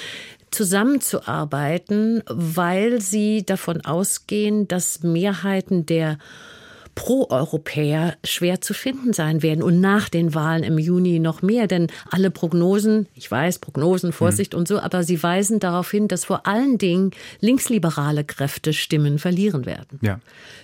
zusammenzuarbeiten, 0.54 2.24
weil 2.28 3.02
sie 3.02 3.44
davon 3.44 3.82
ausgehen, 3.82 4.68
dass 4.68 5.04
Mehrheiten 5.04 5.86
der 5.86 6.18
Pro-Europäer 6.96 8.16
schwer 8.24 8.62
zu 8.62 8.74
finden 8.74 9.14
sein 9.14 9.42
werden 9.42 9.64
und 9.64 9.82
nach 9.82 10.10
den 10.10 10.36
Wahlen 10.36 10.64
im 10.64 10.78
Juni 10.78 11.20
noch 11.20 11.42
mehr, 11.42 11.68
denn 11.68 11.88
alle 12.10 12.30
Prognosen, 12.30 13.08
ich 13.16 13.30
weiß, 13.30 13.60
Prognosen, 13.60 14.12
Vorsicht 14.12 14.54
mhm. 14.54 14.60
und 14.60 14.68
so, 14.68 14.80
aber 14.80 15.04
sie 15.04 15.22
weisen 15.22 15.60
darauf 15.60 15.90
hin, 15.90 16.08
dass 16.08 16.26
vor 16.26 16.46
allen 16.46 16.78
Dingen 16.78 17.12
linksliberale 17.40 18.24
Kräfte 18.24 18.74
Stimmen 18.74 19.18
verlieren 19.20 19.66
werden. 19.66 20.00
Ja. 20.02 20.20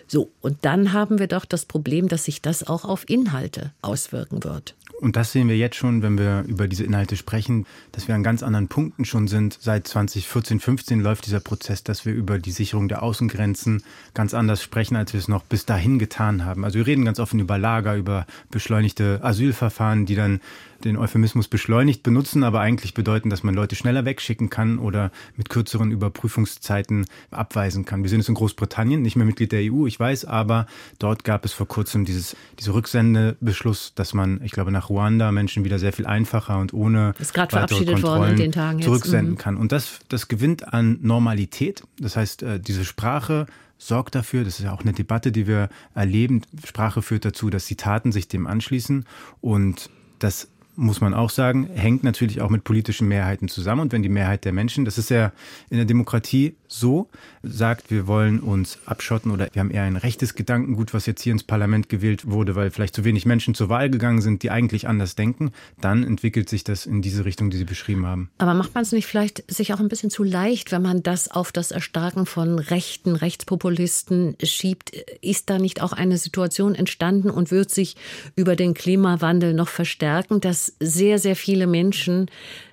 So, 0.07 0.31
und 0.41 0.57
dann 0.61 0.93
haben 0.93 1.19
wir 1.19 1.27
doch 1.27 1.45
das 1.45 1.65
Problem, 1.65 2.07
dass 2.07 2.25
sich 2.25 2.41
das 2.41 2.67
auch 2.67 2.85
auf 2.85 3.07
Inhalte 3.09 3.71
auswirken 3.81 4.43
wird. 4.43 4.75
Und 4.99 5.15
das 5.15 5.31
sehen 5.31 5.47
wir 5.47 5.57
jetzt 5.57 5.75
schon, 5.75 6.01
wenn 6.01 6.17
wir 6.17 6.43
über 6.47 6.67
diese 6.67 6.83
Inhalte 6.83 7.15
sprechen, 7.15 7.65
dass 7.91 8.07
wir 8.07 8.15
an 8.15 8.23
ganz 8.23 8.43
anderen 8.43 8.67
Punkten 8.67 9.05
schon 9.05 9.27
sind. 9.27 9.57
Seit 9.61 9.87
2014, 9.87 10.59
15 10.59 10.99
läuft 10.99 11.25
dieser 11.25 11.39
Prozess, 11.39 11.83
dass 11.83 12.05
wir 12.05 12.13
über 12.13 12.37
die 12.37 12.51
Sicherung 12.51 12.89
der 12.89 13.01
Außengrenzen 13.01 13.83
ganz 14.13 14.33
anders 14.33 14.61
sprechen, 14.61 14.95
als 14.95 15.13
wir 15.13 15.19
es 15.19 15.27
noch 15.27 15.43
bis 15.43 15.65
dahin 15.65 15.99
getan 15.99 16.43
haben. 16.43 16.65
Also 16.65 16.79
wir 16.79 16.87
reden 16.87 17.05
ganz 17.05 17.19
offen 17.19 17.39
über 17.39 17.57
Lager, 17.57 17.95
über 17.95 18.27
beschleunigte 18.51 19.19
Asylverfahren, 19.23 20.05
die 20.05 20.15
dann 20.15 20.41
den 20.85 20.97
Euphemismus 20.97 21.47
beschleunigt 21.47 22.03
benutzen, 22.03 22.43
aber 22.43 22.61
eigentlich 22.61 22.93
bedeuten, 22.93 23.29
dass 23.29 23.43
man 23.43 23.53
Leute 23.53 23.75
schneller 23.75 24.05
wegschicken 24.05 24.49
kann 24.49 24.79
oder 24.79 25.11
mit 25.35 25.49
kürzeren 25.49 25.91
Überprüfungszeiten 25.91 27.05
abweisen 27.31 27.85
kann. 27.85 28.03
Wir 28.03 28.09
sind 28.09 28.19
jetzt 28.19 28.29
in 28.29 28.35
Großbritannien, 28.35 29.01
nicht 29.01 29.15
mehr 29.15 29.25
Mitglied 29.25 29.51
der 29.51 29.61
EU, 29.71 29.85
ich 29.85 29.99
weiß, 29.99 30.25
aber 30.25 30.65
dort 30.99 31.23
gab 31.23 31.45
es 31.45 31.53
vor 31.53 31.67
kurzem 31.67 32.05
dieses, 32.05 32.35
diese 32.59 32.73
Rücksendebeschluss, 32.73 33.93
dass 33.95 34.13
man, 34.13 34.41
ich 34.43 34.51
glaube, 34.51 34.71
nach 34.71 34.89
Ruanda 34.89 35.31
Menschen 35.31 35.63
wieder 35.63 35.79
sehr 35.79 35.93
viel 35.93 36.05
einfacher 36.05 36.57
und 36.59 36.73
ohne 36.73 37.13
ist 37.19 37.33
gerade 37.33 37.51
verabschiedet 37.51 38.01
worden 38.03 38.31
in 38.31 38.37
den 38.37 38.51
Tagen 38.51 38.81
zurücksenden 38.81 39.25
jetzt. 39.25 39.39
Mhm. 39.39 39.41
kann. 39.41 39.57
Und 39.57 39.71
das, 39.71 39.99
das 40.09 40.27
gewinnt 40.27 40.73
an 40.73 40.99
Normalität. 41.01 41.83
Das 41.99 42.15
heißt, 42.15 42.43
äh, 42.43 42.59
diese 42.59 42.85
Sprache 42.85 43.45
sorgt 43.79 44.13
dafür, 44.13 44.43
das 44.43 44.59
ist 44.59 44.65
ja 44.65 44.73
auch 44.73 44.81
eine 44.81 44.93
Debatte, 44.93 45.31
die 45.31 45.47
wir 45.47 45.69
erleben, 45.95 46.41
Sprache 46.65 47.01
führt 47.01 47.25
dazu, 47.25 47.49
dass 47.49 47.65
die 47.65 47.77
Taten 47.77 48.11
sich 48.11 48.27
dem 48.27 48.45
anschließen 48.45 49.05
und 49.41 49.89
das 50.19 50.49
muss 50.79 51.01
man 51.01 51.13
auch 51.13 51.29
sagen, 51.29 51.67
hängt 51.73 52.03
natürlich 52.03 52.41
auch 52.41 52.49
mit 52.49 52.63
politischen 52.63 53.07
Mehrheiten 53.07 53.49
zusammen. 53.49 53.81
Und 53.81 53.91
wenn 53.91 54.01
die 54.01 54.09
Mehrheit 54.09 54.45
der 54.45 54.53
Menschen, 54.53 54.85
das 54.85 54.97
ist 54.97 55.09
ja 55.09 55.33
in 55.69 55.77
der 55.77 55.85
Demokratie 55.85 56.55
so, 56.69 57.09
sagt, 57.41 57.89
wir 57.89 58.07
wollen 58.07 58.39
uns 58.39 58.77
abschotten 58.85 59.31
oder 59.31 59.49
wir 59.51 59.59
haben 59.59 59.71
eher 59.71 59.83
ein 59.83 59.95
rechtes 59.95 60.35
Gedankengut, 60.35 60.93
was 60.93 61.07
jetzt 61.07 61.21
hier 61.21 61.33
ins 61.33 61.43
Parlament 61.43 61.89
gewählt 61.89 62.29
wurde, 62.29 62.55
weil 62.55 62.69
vielleicht 62.69 62.95
zu 62.95 63.03
wenig 63.03 63.25
Menschen 63.25 63.55
zur 63.55 63.69
Wahl 63.69 63.89
gegangen 63.89 64.21
sind, 64.21 64.43
die 64.43 64.51
eigentlich 64.51 64.87
anders 64.87 65.15
denken, 65.15 65.51
dann 65.81 66.03
entwickelt 66.03 66.47
sich 66.47 66.63
das 66.63 66.85
in 66.85 67.01
diese 67.01 67.25
Richtung, 67.25 67.49
die 67.49 67.57
Sie 67.57 67.65
beschrieben 67.65 68.05
haben. 68.05 68.29
Aber 68.37 68.53
macht 68.53 68.75
man 68.75 68.83
es 68.83 68.91
nicht 68.91 69.07
vielleicht 69.07 69.51
sich 69.51 69.73
auch 69.73 69.79
ein 69.79 69.89
bisschen 69.89 70.11
zu 70.11 70.23
leicht, 70.23 70.71
wenn 70.71 70.83
man 70.83 71.01
das 71.01 71.29
auf 71.29 71.51
das 71.51 71.71
Erstarken 71.71 72.25
von 72.25 72.59
rechten 72.59 73.15
Rechtspopulisten 73.15 74.37
schiebt? 74.43 74.91
Ist 75.21 75.49
da 75.49 75.57
nicht 75.57 75.81
auch 75.81 75.93
eine 75.93 76.17
Situation 76.17 76.75
entstanden 76.75 77.31
und 77.31 77.49
wird 77.49 77.71
sich 77.71 77.95
über 78.35 78.55
den 78.55 78.75
Klimawandel 78.75 79.55
noch 79.55 79.69
verstärken, 79.69 80.39
dass 80.39 80.75
sehr, 80.79 81.17
sehr 81.17 81.35
viele 81.35 81.65
Menschen 81.65 82.29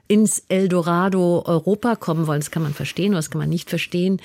ins 0.09 0.43
Eldorado 0.49 1.43
Europa 1.45 1.97
kommen 1.97 2.27
wollen. 2.27 2.41
Das 2.41 2.51
kann 2.51 2.63
man 2.63 2.75
verstehen, 2.75 3.13
das 3.13 3.31
kann 3.31 3.41
man 3.41 3.49
nicht 3.49 3.71
verstehen. 3.71 4.21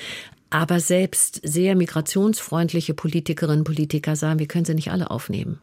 Aber 0.49 0.79
selbst 0.79 1.39
sehr 1.43 1.75
migrationsfreundliche 1.75 2.93
Politikerinnen 2.93 3.59
und 3.59 3.65
Politiker 3.65 4.15
sagen, 4.15 4.39
wir 4.39 4.47
können 4.47 4.65
sie 4.65 4.75
nicht 4.75 4.91
alle 4.91 5.09
aufnehmen. 5.09 5.59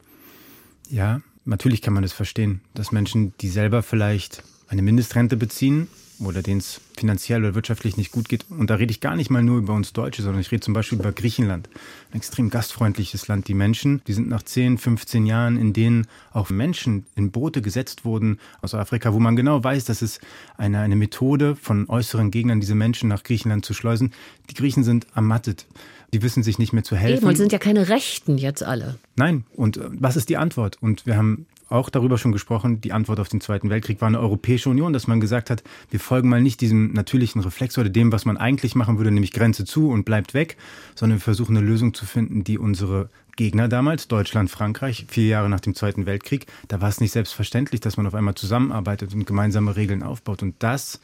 Ja, 0.91 1.21
natürlich 1.45 1.83
kann 1.83 1.93
man 1.93 2.03
das 2.03 2.15
verstehen, 2.15 2.63
dass 2.75 2.91
Menschen, 2.93 3.35
die 3.41 3.49
selber 3.49 3.83
vielleicht 3.83 4.43
eine 4.69 4.83
Mindestrente 4.83 5.37
beziehen, 5.37 5.89
oder 6.21 6.43
denen 6.43 6.59
es 6.59 6.81
finanziell 6.99 7.45
oder 7.45 7.55
wirtschaftlich 7.55 7.97
nicht 7.97 8.13
gut 8.13 8.29
geht. 8.29 8.47
Und 8.51 8.71
da 8.71 8.75
rede 8.75 8.91
ich 8.91 9.01
gar 9.01 9.17
nicht 9.17 9.31
mal 9.31 9.43
nur 9.43 9.59
über 9.59 9.75
uns 9.75 9.93
Deutsche, 9.93 10.23
sondern 10.23 10.41
ich 10.41 10.51
rede 10.51 10.61
zum 10.61 10.75
Beispiel 10.75 10.99
über 10.99 11.13
Griechenland. 11.13 11.69
Ein 12.13 12.19
extrem 12.19 12.51
gastfreundliches 12.51 13.29
Land. 13.29 13.49
Die 13.49 13.55
Menschen, 13.55 14.03
die 14.07 14.13
sind 14.13 14.29
nach 14.29 14.43
10, 14.43 14.79
15 14.79 15.27
Jahren, 15.27 15.57
in 15.57 15.73
denen 15.73 16.07
auch 16.33 16.51
Menschen 16.51 17.07
in 17.15 17.31
Boote 17.31 17.63
gesetzt 17.63 18.05
wurden 18.05 18.39
aus 18.61 18.75
Afrika, 18.75 19.13
wo 19.15 19.21
man 19.21 19.37
genau 19.37 19.63
weiß, 19.63 19.85
dass 19.85 20.03
es 20.03 20.21
eine, 20.57 20.81
eine 20.81 20.97
Methode 20.97 21.57
von 21.57 21.89
äußeren 21.89 22.31
Gegnern, 22.31 22.61
diese 22.61 22.75
Menschen 22.75 23.09
nach 23.09 23.23
Griechenland 23.23 23.65
zu 23.65 23.75
schleusen. 23.75 24.13
Die 24.51 24.55
Griechen 24.55 24.85
sind 24.85 25.07
ermattet. 25.15 25.67
Die 26.13 26.23
wissen 26.23 26.43
sich 26.43 26.59
nicht 26.59 26.73
mehr 26.73 26.85
zu 26.85 26.97
helfen. 26.97 27.19
Eben, 27.19 27.27
und 27.27 27.37
sind 27.37 27.53
ja 27.53 27.59
keine 27.59 27.89
Rechten 27.89 28.39
jetzt 28.39 28.63
alle. 28.63 28.97
Nein. 29.17 29.45
Und 29.55 29.77
äh, 29.77 29.89
was 29.91 30.17
ist 30.17 30.29
die 30.31 30.39
Antwort? 30.39 30.79
Und 30.81 31.07
wir 31.07 31.17
haben 31.17 31.47
auch 31.71 31.91
darüber 31.91 32.19
schon 32.19 32.33
gesprochen, 32.33 32.81
die 32.81 32.93
Antwort 32.93 33.21
auf 33.21 33.29
den 33.29 33.41
Zweiten 33.41 33.71
Weltkrieg 33.71 34.01
war 34.01 34.09
eine 34.09 34.21
Europäische 34.21 34.71
Union, 34.71 34.93
dass 34.93 35.07
man 35.07 35.21
gesagt 35.21 35.51
hat, 35.51 35.63
wir 35.91 36.01
folgen 36.01 36.29
mal 36.29 36.41
nicht 36.41 36.61
diesem 36.61 36.88
natürlichen 36.93 37.41
Reflex 37.41 37.79
oder 37.79 37.89
dem, 37.89 38.13
was 38.13 38.25
man 38.25 38.37
eigentlich 38.37 38.75
machen 38.75 38.99
würde, 38.99 39.11
nämlich 39.11 39.33
Grenze 39.33 39.65
zu 39.65 39.91
und 39.91 40.05
bleibt 40.05 40.35
weg, 40.35 40.57
sondern 40.95 41.19
wir 41.19 41.25
versuchen 41.25 41.57
eine 41.57 41.67
Lösung 41.67 41.95
zu 41.95 42.07
finden, 42.07 42.45
die 42.45 42.59
unsere 42.59 43.09
Gegner 43.37 43.69
damals, 43.69 44.09
Deutschland, 44.09 44.51
Frankreich, 44.51 45.07
vier 45.09 45.29
Jahre 45.29 45.49
nach 45.49 45.61
dem 45.61 45.75
Zweiten 45.75 46.07
Weltkrieg, 46.07 46.47
da 46.67 46.81
war 46.81 46.89
es 46.89 47.01
nicht 47.01 47.13
selbstverständlich, 47.13 47.81
dass 47.81 47.97
man 47.97 48.07
auf 48.07 48.15
einmal 48.15 48.35
zusammenarbeitet 48.35 49.15
und 49.15 49.27
gemeinsame 49.27 49.77
Regeln 49.77 50.03
aufbaut. 50.03 50.43
Und 50.43 50.57
das 50.59 51.01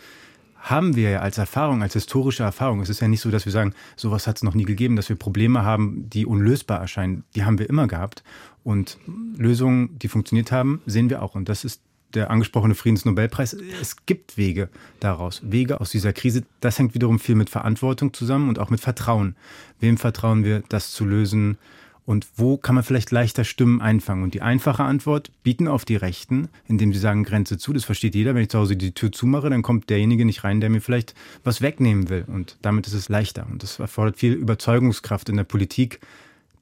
haben 0.64 0.96
wir 0.96 1.10
ja 1.10 1.20
als 1.20 1.36
Erfahrung, 1.36 1.82
als 1.82 1.92
historische 1.92 2.42
Erfahrung. 2.42 2.80
Es 2.80 2.88
ist 2.88 3.00
ja 3.00 3.06
nicht 3.06 3.20
so, 3.20 3.30
dass 3.30 3.44
wir 3.44 3.52
sagen, 3.52 3.74
sowas 3.96 4.26
hat 4.26 4.36
es 4.36 4.42
noch 4.42 4.54
nie 4.54 4.64
gegeben, 4.64 4.96
dass 4.96 5.10
wir 5.10 5.16
Probleme 5.16 5.62
haben, 5.62 6.08
die 6.08 6.24
unlösbar 6.24 6.80
erscheinen. 6.80 7.22
Die 7.36 7.44
haben 7.44 7.58
wir 7.58 7.68
immer 7.68 7.86
gehabt. 7.86 8.24
Und 8.64 8.98
Lösungen, 9.36 9.98
die 9.98 10.08
funktioniert 10.08 10.50
haben, 10.50 10.80
sehen 10.86 11.10
wir 11.10 11.22
auch. 11.22 11.34
Und 11.34 11.50
das 11.50 11.64
ist 11.64 11.82
der 12.14 12.30
angesprochene 12.30 12.74
Friedensnobelpreis. 12.74 13.56
Es 13.80 14.06
gibt 14.06 14.36
Wege 14.36 14.68
daraus, 15.00 15.42
Wege 15.44 15.80
aus 15.80 15.90
dieser 15.90 16.12
Krise. 16.12 16.42
Das 16.60 16.78
hängt 16.78 16.94
wiederum 16.94 17.18
viel 17.18 17.34
mit 17.34 17.50
Verantwortung 17.50 18.12
zusammen 18.12 18.48
und 18.48 18.58
auch 18.58 18.70
mit 18.70 18.80
Vertrauen. 18.80 19.36
Wem 19.80 19.96
vertrauen 19.96 20.44
wir, 20.44 20.62
das 20.68 20.92
zu 20.92 21.04
lösen? 21.04 21.58
Und 22.06 22.26
wo 22.36 22.58
kann 22.58 22.74
man 22.74 22.84
vielleicht 22.84 23.10
leichter 23.10 23.44
Stimmen 23.44 23.80
einfangen? 23.80 24.24
Und 24.24 24.34
die 24.34 24.42
einfache 24.42 24.84
Antwort, 24.84 25.30
bieten 25.42 25.68
auf 25.68 25.86
die 25.86 25.96
Rechten, 25.96 26.48
indem 26.68 26.92
sie 26.92 26.98
sagen, 26.98 27.24
Grenze 27.24 27.56
zu. 27.56 27.72
Das 27.72 27.84
versteht 27.84 28.14
jeder. 28.14 28.34
Wenn 28.34 28.42
ich 28.42 28.50
zu 28.50 28.58
Hause 28.58 28.76
die 28.76 28.92
Tür 28.92 29.10
zumache, 29.10 29.48
dann 29.48 29.62
kommt 29.62 29.88
derjenige 29.88 30.26
nicht 30.26 30.44
rein, 30.44 30.60
der 30.60 30.68
mir 30.68 30.82
vielleicht 30.82 31.14
was 31.44 31.62
wegnehmen 31.62 32.10
will. 32.10 32.24
Und 32.26 32.58
damit 32.60 32.86
ist 32.86 32.92
es 32.92 33.08
leichter. 33.08 33.46
Und 33.50 33.62
das 33.62 33.78
erfordert 33.78 34.18
viel 34.18 34.34
Überzeugungskraft 34.34 35.30
in 35.30 35.36
der 35.36 35.44
Politik, 35.44 36.00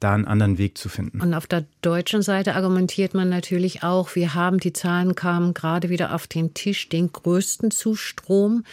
da 0.03 0.15
einen 0.15 0.27
anderen 0.27 0.59
Weg 0.59 0.79
zu 0.79 0.89
finden. 0.89 1.21
Und 1.21 1.35
auf 1.35 1.47
der 1.47 1.65
deutschen 1.81 2.23
Seite 2.23 2.55
argumentiert 2.55 3.15
man 3.15 3.29
natürlich 3.29 3.83
auch, 3.83 4.15
wir 4.15 4.35
haben, 4.35 4.59
die 4.59 4.73
Zahlen 4.73 5.15
kamen 5.15 5.55
gerade 5.55 5.89
wieder 5.89 6.15
auf 6.15 6.27
den 6.27 6.55
Tisch, 6.55 6.89
den 6.89 7.13
größten 7.13 7.71
Zustrom 7.71 8.65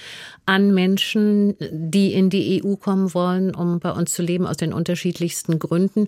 an 0.46 0.74
Menschen, 0.74 1.56
die 1.72 2.14
in 2.14 2.30
die 2.30 2.64
EU 2.64 2.76
kommen 2.76 3.14
wollen, 3.14 3.54
um 3.54 3.80
bei 3.80 3.92
uns 3.92 4.14
zu 4.14 4.24
leben, 4.24 4.48
aus 4.48 4.58
den 4.58 4.74
unterschiedlichsten 4.74 5.60
Gründen. 5.60 6.08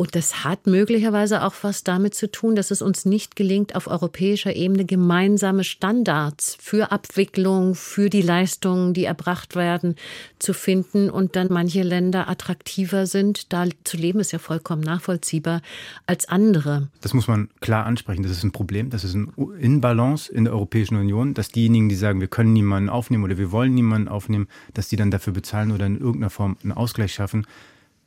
Und 0.00 0.14
das 0.16 0.44
hat 0.44 0.66
möglicherweise 0.66 1.42
auch 1.42 1.52
was 1.60 1.84
damit 1.84 2.14
zu 2.14 2.32
tun, 2.32 2.54
dass 2.54 2.70
es 2.70 2.80
uns 2.80 3.04
nicht 3.04 3.36
gelingt, 3.36 3.76
auf 3.76 3.86
europäischer 3.86 4.56
Ebene 4.56 4.86
gemeinsame 4.86 5.62
Standards 5.62 6.56
für 6.58 6.90
Abwicklung, 6.90 7.74
für 7.74 8.08
die 8.08 8.22
Leistungen, 8.22 8.94
die 8.94 9.04
erbracht 9.04 9.56
werden, 9.56 9.96
zu 10.38 10.54
finden 10.54 11.10
und 11.10 11.36
dann 11.36 11.48
manche 11.50 11.82
Länder 11.82 12.30
attraktiver 12.30 13.04
sind. 13.04 13.52
Da 13.52 13.66
zu 13.84 13.98
leben 13.98 14.20
ist 14.20 14.32
ja 14.32 14.38
vollkommen 14.38 14.80
nachvollziehbar 14.80 15.60
als 16.06 16.26
andere. 16.26 16.88
Das 17.02 17.12
muss 17.12 17.28
man 17.28 17.50
klar 17.60 17.84
ansprechen. 17.84 18.22
Das 18.22 18.32
ist 18.32 18.42
ein 18.42 18.52
Problem. 18.52 18.88
Das 18.88 19.04
ist 19.04 19.12
ein 19.12 19.30
Inbalance 19.60 20.32
in 20.32 20.44
der 20.44 20.54
Europäischen 20.54 20.96
Union, 20.96 21.34
dass 21.34 21.50
diejenigen, 21.50 21.90
die 21.90 21.94
sagen, 21.94 22.22
wir 22.22 22.28
können 22.28 22.54
niemanden 22.54 22.88
aufnehmen 22.88 23.24
oder 23.24 23.36
wir 23.36 23.52
wollen 23.52 23.74
niemanden 23.74 24.08
aufnehmen, 24.08 24.48
dass 24.72 24.88
die 24.88 24.96
dann 24.96 25.10
dafür 25.10 25.34
bezahlen 25.34 25.72
oder 25.72 25.84
in 25.84 25.98
irgendeiner 25.98 26.30
Form 26.30 26.56
einen 26.62 26.72
Ausgleich 26.72 27.12
schaffen 27.12 27.46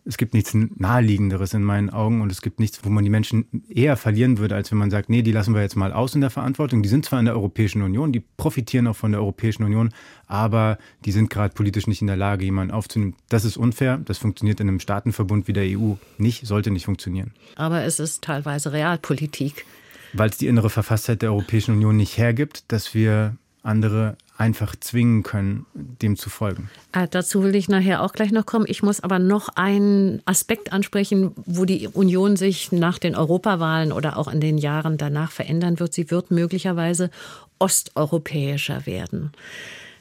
es 0.06 0.18
gibt 0.18 0.34
nichts 0.34 0.54
Naheliegenderes 0.54 1.54
in 1.54 1.64
meinen 1.64 1.90
Augen 1.90 2.22
und 2.22 2.32
es 2.32 2.42
gibt 2.42 2.60
nichts, 2.60 2.80
wo 2.84 2.90
man 2.90 3.06
die 3.06 3.10
Menschen 3.10 3.64
eher 3.70 3.96
verlieren 3.96 4.38
würde, 4.38 4.56
als 4.56 4.70
wenn 4.70 4.78
man 4.78 4.92
sagt, 4.92 5.10
nee, 5.10 5.22
die 5.22 5.32
lassen 5.32 5.54
wir 5.54 5.62
jetzt 5.62 5.78
mal 5.78 5.94
aus 5.94 6.14
in 6.14 6.22
der 6.22 6.30
Verantwortung. 6.30 6.84
Die 6.84 6.90
sind 6.90 7.06
zwar 7.06 7.20
in 7.20 7.26
der 7.26 7.36
Europäischen 7.36 7.82
Union, 7.82 8.12
die 8.12 8.20
profitieren 8.20 8.88
auch 8.88 8.96
von 8.96 9.12
der 9.12 9.22
Europäischen 9.22 9.64
Union, 9.64 9.94
aber 10.28 10.78
die 11.06 11.14
sind 11.14 11.30
gerade 11.30 11.54
politisch 11.54 11.88
nicht 11.88 12.02
in 12.02 12.08
der 12.08 12.18
Lage, 12.18 12.44
jemanden 12.44 12.74
aufzunehmen. 12.74 13.16
Das 13.30 13.46
ist 13.46 13.56
unfair. 13.56 13.98
Das 14.04 14.18
funktioniert 14.18 14.60
in 14.60 14.68
einem 14.68 14.82
Staatenverbund 14.82 15.48
wie 15.48 15.54
der 15.54 15.80
EU 15.80 15.94
nicht, 16.18 16.46
sollte 16.46 16.72
nicht 16.72 16.86
funktionieren. 16.86 17.32
Aber 17.56 17.84
es 17.84 18.00
ist 18.00 18.24
teilweise 18.24 18.74
Realpolitik. 18.74 19.66
Weil 20.12 20.30
es 20.30 20.38
die 20.38 20.48
innere 20.48 20.70
Verfasstheit 20.70 21.22
der 21.22 21.32
Europäischen 21.32 21.76
Union 21.76 21.96
nicht 21.96 22.18
hergibt, 22.18 22.66
dass 22.68 22.94
wir 22.94 23.38
andere 23.64 24.18
einfach 24.38 24.76
zwingen 24.76 25.24
können, 25.24 25.66
dem 25.74 26.18
zu 26.18 26.30
folgen. 26.30 26.70
Äh, 26.92 27.08
dazu 27.10 27.44
will 27.44 27.56
ich 27.56 27.70
nachher 27.70 28.02
auch 28.02 28.14
gleich 28.14 28.32
noch 28.32 28.46
kommen. 28.46 28.66
Ich 28.68 28.82
muss 28.82 29.00
aber 29.00 29.20
noch 29.20 29.50
einen 29.50 30.22
Aspekt 30.26 30.74
ansprechen, 30.74 31.32
wo 31.46 31.66
die 31.66 31.88
Union 31.88 32.36
sich 32.36 32.72
nach 32.72 32.98
den 32.98 33.16
Europawahlen 33.16 33.92
oder 33.92 34.18
auch 34.18 34.28
in 34.28 34.42
den 34.42 34.58
Jahren 34.58 34.98
danach 34.98 35.32
verändern 35.32 35.80
wird. 35.80 35.94
Sie 35.94 36.10
wird 36.10 36.32
möglicherweise 36.32 37.12
osteuropäischer 37.60 38.86
werden. 38.86 39.32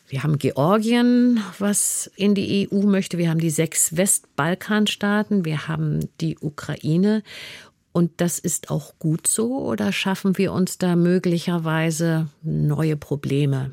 Wir 0.08 0.22
haben 0.22 0.38
Georgien, 0.38 1.40
was 1.58 2.10
in 2.16 2.34
die 2.34 2.68
EU 2.70 2.82
möchte. 2.82 3.16
Wir 3.18 3.30
haben 3.30 3.40
die 3.40 3.50
sechs 3.50 3.96
Westbalkanstaaten. 3.96 5.44
Wir 5.44 5.68
haben 5.68 6.08
die 6.20 6.36
Ukraine. 6.38 7.22
Und 7.92 8.10
das 8.18 8.38
ist 8.38 8.70
auch 8.70 8.94
gut 8.98 9.26
so 9.26 9.58
oder 9.58 9.92
schaffen 9.92 10.38
wir 10.38 10.52
uns 10.52 10.78
da 10.78 10.96
möglicherweise 10.96 12.28
neue 12.42 12.96
Probleme? 12.96 13.72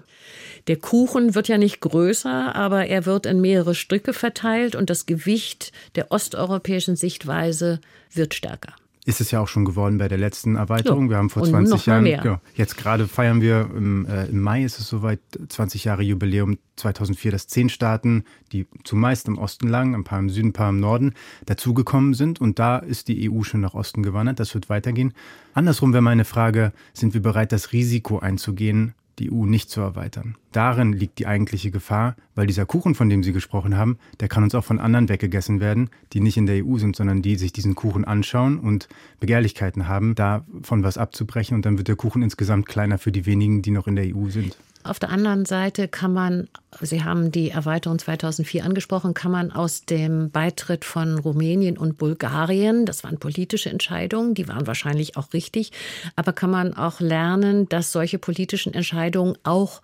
Der 0.70 0.78
Kuchen 0.78 1.34
wird 1.34 1.48
ja 1.48 1.58
nicht 1.58 1.82
größer, 1.82 2.56
aber 2.56 2.86
er 2.86 3.08
wird 3.08 3.26
in 3.26 3.42
mehrere 3.42 3.74
Stücke 3.74 4.14
verteilt 4.14 4.76
und 4.76 4.92
das 4.92 5.08
Gewicht 5.08 5.72
der 5.96 6.12
osteuropäischen 6.12 6.96
Sichtweise 6.96 7.82
wird 8.14 8.36
stärker 8.36 8.76
ist 9.10 9.22
es 9.22 9.32
ja 9.32 9.40
auch 9.40 9.48
schon 9.48 9.66
geworden 9.66 9.98
bei 9.98 10.08
der 10.08 10.20
letzten 10.20 10.56
Erweiterung. 10.56 11.06
Ja. 11.06 11.10
Wir 11.10 11.18
haben 11.18 11.30
vor 11.32 11.44
20 11.44 11.86
Jahren, 11.88 12.06
ja, 12.06 12.40
jetzt 12.54 12.78
gerade 12.78 13.08
feiern 13.08 13.42
wir, 13.42 13.68
im, 13.76 14.06
äh, 14.06 14.26
im, 14.26 14.40
Mai 14.40 14.64
ist 14.64 14.80
es 14.80 14.88
soweit, 14.88 15.20
20 15.48 15.86
Jahre 15.86 16.04
Jubiläum 16.04 16.60
2004, 16.76 17.32
dass 17.32 17.48
zehn 17.48 17.70
Staaten, 17.70 18.24
die 18.52 18.68
zumeist 18.84 19.28
im 19.28 19.40
Osten 19.40 19.68
lagen, 19.68 19.96
ein 19.96 20.04
paar 20.04 20.20
im 20.20 20.30
Süden, 20.30 20.50
ein 20.50 20.54
paar 20.54 20.70
im 20.70 20.80
Norden, 20.80 21.16
dazugekommen 21.48 22.14
sind. 22.14 22.40
Und 22.40 22.60
da 22.60 22.78
ist 22.78 23.08
die 23.08 23.32
EU 23.32 23.42
schon 23.42 23.62
nach 23.62 23.74
Osten 23.74 24.04
gewandert. 24.04 24.40
Das 24.40 24.54
wird 24.54 24.70
weitergehen. 24.70 25.14
Andersrum 25.56 25.92
wäre 25.92 26.04
meine 26.04 26.26
Frage, 26.26 26.72
sind 26.94 27.16
wir 27.16 27.22
bereit, 27.22 27.52
das 27.52 27.74
Risiko 27.74 28.20
einzugehen, 28.20 28.94
die 29.20 29.32
EU 29.32 29.46
nicht 29.46 29.70
zu 29.70 29.82
erweitern. 29.82 30.36
Darin 30.52 30.94
liegt 30.94 31.20
die 31.20 31.28
eigentliche 31.28 31.72
Gefahr, 31.72 32.16
weil 32.36 32.48
dieser 32.48 32.66
Kuchen, 32.66 32.96
von 32.96 33.10
dem 33.10 33.24
Sie 33.24 33.34
gesprochen 33.34 33.78
haben, 33.78 33.98
der 34.20 34.28
kann 34.28 34.44
uns 34.44 34.56
auch 34.56 34.64
von 34.64 34.80
anderen 34.80 35.10
weggegessen 35.10 35.60
werden, 35.60 35.90
die 36.14 36.22
nicht 36.22 36.38
in 36.38 36.46
der 36.46 36.66
EU 36.66 36.78
sind, 36.78 36.96
sondern 36.96 37.22
die 37.22 37.36
sich 37.36 37.54
diesen 37.54 37.76
Kuchen 37.76 38.06
anschauen 38.06 38.60
und 38.60 38.88
Begehrlichkeiten 39.20 39.88
haben, 39.88 40.16
davon 40.16 40.84
was 40.84 40.98
abzubrechen 40.98 41.56
und 41.56 41.66
dann 41.66 41.78
wird 41.78 41.88
der 41.88 41.96
Kuchen 41.96 42.24
insgesamt 42.24 42.66
kleiner 42.68 42.98
für 42.98 43.12
die 43.12 43.26
wenigen, 43.26 43.62
die 43.62 43.72
noch 43.72 43.88
in 43.88 43.96
der 43.96 44.06
EU 44.16 44.30
sind. 44.30 44.58
Auf 44.84 44.98
der 44.98 45.10
anderen 45.10 45.46
Seite 45.46 45.90
kann 45.90 46.14
man, 46.14 46.48
Sie 46.80 47.04
haben 47.04 47.32
die 47.32 47.50
Erweiterung 47.50 48.00
2004 48.00 48.64
angesprochen, 48.64 49.14
kann 49.14 49.32
man 49.32 49.52
aus 49.52 49.84
dem 49.86 50.32
Beitritt 50.32 50.86
von 50.86 51.20
Rumänien 51.20 51.78
und 51.78 51.98
Bulgarien, 51.98 52.86
das 52.86 53.04
waren 53.04 53.20
politische 53.20 53.70
Entscheidungen, 53.70 54.36
die 54.36 54.48
waren 54.48 54.68
wahrscheinlich 54.68 55.18
auch 55.18 55.34
richtig, 55.34 55.74
aber 56.16 56.32
kann 56.32 56.50
man 56.50 56.74
auch 56.74 57.02
lernen, 57.02 57.68
dass 57.68 57.92
solche 57.92 58.20
politischen 58.20 58.74
Entscheidungen 58.74 59.38
auch 59.44 59.82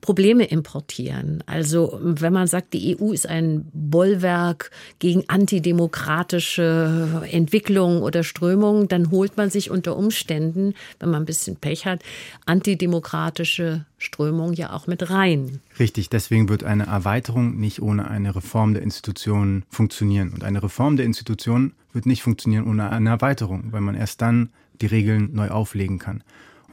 Probleme 0.00 0.44
importieren. 0.44 1.42
Also 1.46 1.98
wenn 2.02 2.32
man 2.32 2.46
sagt, 2.46 2.72
die 2.72 2.96
EU 2.98 3.12
ist 3.12 3.28
ein 3.28 3.66
Bollwerk 3.72 4.70
gegen 4.98 5.24
antidemokratische 5.28 7.26
Entwicklungen 7.30 8.02
oder 8.02 8.22
Strömungen, 8.22 8.88
dann 8.88 9.10
holt 9.10 9.36
man 9.36 9.50
sich 9.50 9.70
unter 9.70 9.96
Umständen, 9.96 10.74
wenn 11.00 11.10
man 11.10 11.22
ein 11.22 11.26
bisschen 11.26 11.56
Pech 11.56 11.86
hat, 11.86 12.02
antidemokratische 12.46 13.84
Strömungen 13.98 14.54
ja 14.54 14.72
auch 14.72 14.86
mit 14.86 15.10
rein. 15.10 15.60
Richtig, 15.78 16.08
deswegen 16.08 16.48
wird 16.48 16.64
eine 16.64 16.86
Erweiterung 16.86 17.58
nicht 17.58 17.82
ohne 17.82 18.08
eine 18.08 18.34
Reform 18.36 18.74
der 18.74 18.82
Institutionen 18.82 19.64
funktionieren. 19.68 20.32
Und 20.32 20.44
eine 20.44 20.62
Reform 20.62 20.96
der 20.96 21.06
Institutionen 21.06 21.72
wird 21.92 22.06
nicht 22.06 22.22
funktionieren 22.22 22.66
ohne 22.68 22.90
eine 22.90 23.10
Erweiterung, 23.10 23.72
weil 23.72 23.80
man 23.80 23.96
erst 23.96 24.22
dann 24.22 24.50
die 24.80 24.86
Regeln 24.86 25.30
neu 25.32 25.48
auflegen 25.48 25.98
kann. 25.98 26.22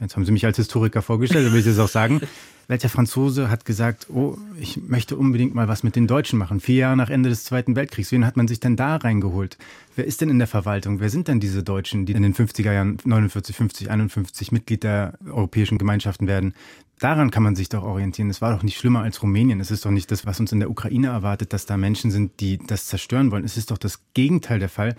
Jetzt 0.00 0.14
haben 0.14 0.24
Sie 0.24 0.32
mich 0.32 0.44
als 0.44 0.58
Historiker 0.58 1.02
vorgestellt, 1.02 1.48
da 1.48 1.52
will 1.52 1.60
ich 1.60 1.66
das 1.66 1.78
auch 1.78 1.88
sagen. 1.88 2.20
Welcher 2.68 2.88
Franzose 2.88 3.48
hat 3.48 3.64
gesagt, 3.64 4.08
oh, 4.10 4.36
ich 4.58 4.76
möchte 4.88 5.16
unbedingt 5.16 5.54
mal 5.54 5.68
was 5.68 5.84
mit 5.84 5.94
den 5.94 6.08
Deutschen 6.08 6.36
machen? 6.36 6.58
Vier 6.58 6.76
Jahre 6.76 6.96
nach 6.96 7.10
Ende 7.10 7.28
des 7.28 7.44
Zweiten 7.44 7.76
Weltkriegs. 7.76 8.10
Wen 8.10 8.26
hat 8.26 8.36
man 8.36 8.48
sich 8.48 8.58
denn 8.58 8.74
da 8.74 8.96
reingeholt? 8.96 9.56
Wer 9.94 10.04
ist 10.04 10.20
denn 10.20 10.30
in 10.30 10.38
der 10.38 10.48
Verwaltung? 10.48 10.98
Wer 10.98 11.08
sind 11.08 11.28
denn 11.28 11.38
diese 11.38 11.62
Deutschen, 11.62 12.06
die 12.06 12.12
in 12.12 12.22
den 12.22 12.34
50er 12.34 12.72
Jahren 12.72 12.98
49, 13.04 13.54
50, 13.54 13.90
51 13.90 14.50
Mitglied 14.50 14.82
der 14.82 15.16
europäischen 15.26 15.78
Gemeinschaften 15.78 16.26
werden? 16.26 16.54
Daran 16.98 17.30
kann 17.30 17.44
man 17.44 17.54
sich 17.54 17.68
doch 17.68 17.84
orientieren. 17.84 18.30
Es 18.30 18.40
war 18.42 18.52
doch 18.52 18.64
nicht 18.64 18.78
schlimmer 18.78 19.02
als 19.02 19.22
Rumänien. 19.22 19.60
Es 19.60 19.70
ist 19.70 19.84
doch 19.84 19.92
nicht 19.92 20.10
das, 20.10 20.26
was 20.26 20.40
uns 20.40 20.50
in 20.50 20.58
der 20.58 20.70
Ukraine 20.70 21.08
erwartet, 21.08 21.52
dass 21.52 21.66
da 21.66 21.76
Menschen 21.76 22.10
sind, 22.10 22.40
die 22.40 22.58
das 22.58 22.86
zerstören 22.86 23.30
wollen. 23.30 23.44
Es 23.44 23.56
ist 23.56 23.70
doch 23.70 23.78
das 23.78 24.00
Gegenteil 24.14 24.58
der 24.58 24.70
Fall. 24.70 24.96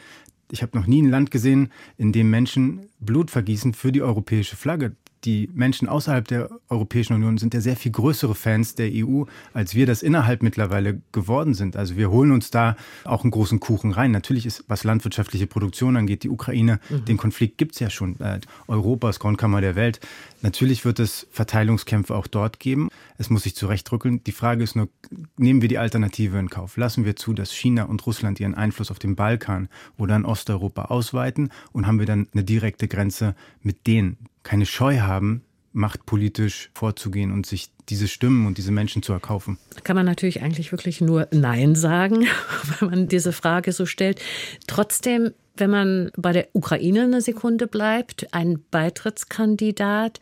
Ich 0.52 0.62
habe 0.62 0.78
noch 0.78 0.88
nie 0.88 1.02
ein 1.02 1.10
Land 1.10 1.32
gesehen, 1.32 1.74
in 1.98 2.14
dem 2.14 2.30
Menschen 2.30 2.88
Blut 3.02 3.30
vergießen 3.30 3.74
für 3.74 3.92
die 3.92 4.02
europäische 4.02 4.56
Flagge 4.56 4.96
die 5.28 5.50
Menschen 5.54 5.90
außerhalb 5.90 6.26
der 6.26 6.50
Europäischen 6.70 7.14
Union 7.14 7.38
sind 7.38 7.54
ja 7.54 7.60
sehr 7.60 7.76
viel 7.76 7.92
größere 7.92 8.34
Fans 8.34 8.76
der 8.76 8.90
EU, 8.94 9.26
als 9.54 9.76
wir 9.76 9.86
das 9.86 10.02
innerhalb 10.02 10.42
mittlerweile 10.42 11.02
geworden 11.12 11.54
sind. 11.54 11.76
Also 11.76 11.98
wir 11.98 12.10
holen 12.10 12.32
uns 12.32 12.50
da 12.50 12.78
auch 13.04 13.24
einen 13.24 13.32
großen 13.32 13.60
Kuchen 13.60 13.92
rein. 13.92 14.12
Natürlich 14.12 14.46
ist, 14.46 14.64
was 14.70 14.86
landwirtschaftliche 14.86 15.46
Produktion 15.46 15.98
angeht, 15.98 16.24
die 16.24 16.30
Ukraine, 16.30 16.80
mhm. 16.90 17.04
den 17.04 17.18
Konflikt 17.18 17.58
gibt 17.58 17.74
es 17.74 17.80
ja 17.80 17.90
schon. 17.90 18.18
Äh, 18.22 18.40
Europas 18.70 19.20
Kornkammer 19.20 19.60
der 19.60 19.76
Welt. 19.76 20.00
Natürlich 20.44 20.86
wird 20.86 21.00
es 21.00 21.28
Verteilungskämpfe 21.30 22.16
auch 22.16 22.28
dort 22.28 22.62
geben. 22.62 22.88
Es 23.18 23.30
muss 23.30 23.44
sich 23.44 23.56
zurechtrückeln. 23.56 24.24
Die 24.24 24.32
Frage 24.32 24.64
ist 24.64 24.78
nur, 24.78 24.88
nehmen 25.36 25.62
wir 25.62 25.68
die 25.68 25.78
Alternative 25.78 26.40
in 26.40 26.50
Kauf? 26.50 26.78
Lassen 26.78 27.04
wir 27.04 27.18
zu, 27.18 27.34
dass 27.34 27.52
China 27.52 27.84
und 27.84 28.06
Russland 28.06 28.40
ihren 28.40 28.56
Einfluss 28.56 28.92
auf 28.92 29.00
den 29.00 29.18
Balkan 29.18 29.68
oder 29.98 30.16
in 30.16 30.24
Osteuropa 30.24 30.86
ausweiten 30.86 31.50
und 31.74 31.86
haben 31.86 32.00
wir 32.00 32.06
dann 32.06 32.28
eine 32.34 32.46
direkte 32.46 32.88
Grenze 32.88 33.36
mit 33.62 33.88
denen? 33.88 34.18
Keine 34.48 34.66
Scheu 34.66 35.00
haben, 35.02 35.44
machtpolitisch 35.74 36.72
vorzugehen 36.74 37.34
und 37.34 37.46
sich 37.46 37.70
diese 37.90 38.08
Stimmen 38.08 38.48
und 38.48 38.58
diese 38.58 38.72
Menschen 38.72 39.04
zu 39.04 39.12
erkaufen? 39.12 39.58
Kann 39.84 39.98
man 39.98 40.06
natürlich 40.06 40.42
eigentlich 40.42 40.72
wirklich 40.72 41.02
nur 41.02 41.28
Nein 41.32 41.76
sagen, 41.76 42.26
wenn 42.80 42.90
man 42.90 43.08
diese 43.10 43.34
Frage 43.34 43.74
so 43.74 43.86
stellt. 43.86 44.22
Trotzdem, 44.68 45.34
wenn 45.58 45.70
man 45.70 46.12
bei 46.16 46.32
der 46.32 46.48
Ukraine 46.54 47.04
eine 47.04 47.22
Sekunde 47.22 47.68
bleibt, 47.68 48.34
ein 48.34 48.64
Beitrittskandidat, 48.72 50.22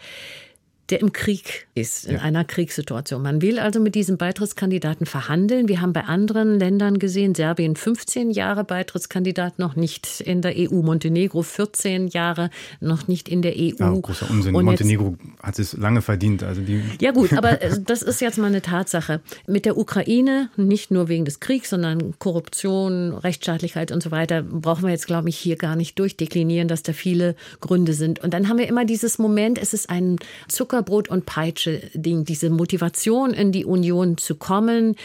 der 0.90 1.02
im 1.02 1.12
Krieg 1.14 1.68
ist, 1.74 2.06
in 2.06 2.16
ja. 2.16 2.22
einer 2.22 2.46
Kriegssituation. 2.46 3.22
Man 3.22 3.42
will 3.42 3.58
also 3.58 3.80
mit 3.80 3.96
diesem 3.96 4.18
Beitrittskandidaten 4.18 5.08
verhandeln. 5.08 5.68
Wir 5.68 5.82
haben 5.82 5.94
bei 5.94 6.04
anderen 6.04 6.60
Ländern 6.60 7.00
gesehen, 7.00 7.34
Serbien 7.34 7.76
15 7.76 8.30
Jahre 8.30 8.64
Beitrittskandidat, 8.64 9.58
noch 9.58 9.76
nicht 9.76 10.22
in 10.22 10.42
der 10.42 10.54
EU. 10.56 10.82
Montenegro 10.84 11.42
14 11.42 12.08
Jahre, 12.08 12.52
noch 12.82 13.08
nicht 13.08 13.30
in 13.30 13.42
der 13.42 13.54
EU. 13.54 13.74
Ja, 13.80 13.90
großer 13.90 14.30
Unsinn. 14.30 14.54
Und 14.54 14.66
Montenegro 14.66 15.18
hat 15.42 15.58
es 15.58 15.74
lange 15.74 16.04
verdient. 16.04 16.44
Also 16.44 16.62
die 16.62 16.84
ja 17.02 17.12
gut, 17.12 17.34
aber 17.34 17.54
das 17.86 18.04
ist 18.04 18.22
jetzt 18.22 18.38
mal 18.38 18.48
eine 18.48 18.62
Tatsache. 18.62 19.22
Mit 19.48 19.66
der 19.66 19.78
Ukraine, 19.78 20.50
nicht 20.56 20.92
nur 20.92 21.08
wegen 21.08 21.26
des 21.26 21.40
Kriegs, 21.40 21.72
sondern 21.72 22.18
Korruption, 22.20 23.14
Rechtsstaatlichkeit 23.14 23.92
und 23.92 24.04
so 24.04 24.12
weiter, 24.12 24.44
brauchen 24.44 24.84
wir 24.84 24.92
jetzt, 24.92 25.08
glaube 25.08 25.30
ich, 25.30 25.38
hier 25.38 25.56
gar 25.56 25.76
nicht 25.76 25.98
durchdeklinieren, 25.98 26.68
dass 26.68 26.84
da 26.84 26.94
viele 26.94 27.36
Gründe 27.60 27.94
sind. 27.94 28.24
Und 28.24 28.34
dann 28.36 28.50
haben 28.50 28.60
wir 28.60 28.68
immer 28.68 28.86
dieses 28.86 29.18
Moment, 29.18 29.58
es 29.58 29.74
ist 29.74 29.90
ein 29.90 30.18
Zucker 30.48 30.75
Zuckerbrot 30.76 31.08
und 31.08 31.26
Peitsche 31.26 31.90
Ding, 31.94 32.26
diese 32.26 32.50
Motivation 32.50 33.32
in 33.32 33.52
die 33.52 33.64
Union 33.64 34.18
zu 34.18 34.36
kommen, 34.36 34.96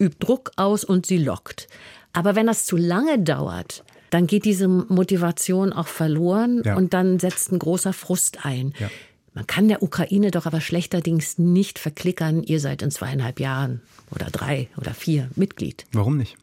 übt 0.00 0.16
Druck 0.18 0.50
aus 0.56 0.84
und 0.84 1.06
sie 1.06 1.18
lockt. 1.18 1.68
Aber 2.12 2.34
wenn 2.34 2.46
das 2.46 2.66
zu 2.66 2.76
lange 2.76 3.20
dauert, 3.20 3.84
dann 4.10 4.26
geht 4.26 4.44
diese 4.44 4.66
Motivation 4.66 5.72
auch 5.72 5.86
verloren 5.86 6.62
ja. 6.64 6.76
und 6.76 6.94
dann 6.94 7.20
setzt 7.20 7.52
ein 7.52 7.60
großer 7.60 7.92
Frust 7.92 8.44
ein. 8.44 8.74
Ja. 8.80 8.90
Man 9.34 9.46
kann 9.46 9.68
der 9.68 9.84
Ukraine 9.84 10.32
doch 10.32 10.46
aber 10.46 10.60
schlechterdings 10.60 11.38
nicht 11.38 11.78
verklickern, 11.78 12.42
ihr 12.42 12.58
seid 12.58 12.82
in 12.82 12.90
zweieinhalb 12.90 13.38
Jahren 13.38 13.80
oder 14.10 14.26
drei 14.32 14.68
oder 14.76 14.92
vier 14.92 15.30
Mitglied. 15.36 15.84
Warum 15.92 16.16
nicht? 16.16 16.36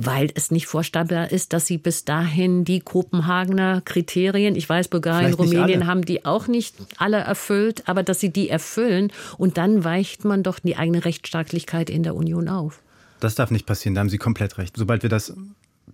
Weil 0.00 0.30
es 0.34 0.50
nicht 0.50 0.66
vorstellbar 0.66 1.32
ist, 1.32 1.52
dass 1.52 1.66
sie 1.66 1.78
bis 1.78 2.04
dahin 2.04 2.64
die 2.64 2.80
Kopenhagener 2.80 3.80
Kriterien, 3.80 4.54
ich 4.54 4.68
weiß, 4.68 4.88
Bulgarien, 4.88 5.34
Rumänien 5.34 5.86
haben 5.86 6.04
die 6.04 6.24
auch 6.24 6.46
nicht 6.46 6.76
alle 6.98 7.18
erfüllt, 7.18 7.88
aber 7.88 8.02
dass 8.02 8.20
sie 8.20 8.30
die 8.30 8.48
erfüllen 8.48 9.12
und 9.38 9.58
dann 9.58 9.84
weicht 9.84 10.24
man 10.24 10.42
doch 10.42 10.60
die 10.60 10.76
eigene 10.76 11.04
Rechtsstaatlichkeit 11.04 11.90
in 11.90 12.02
der 12.02 12.14
Union 12.14 12.48
auf. 12.48 12.80
Das 13.20 13.34
darf 13.34 13.50
nicht 13.50 13.66
passieren, 13.66 13.94
da 13.94 14.00
haben 14.00 14.08
Sie 14.08 14.18
komplett 14.18 14.58
recht. 14.58 14.76
Sobald 14.76 15.02
wir 15.02 15.10
das 15.10 15.34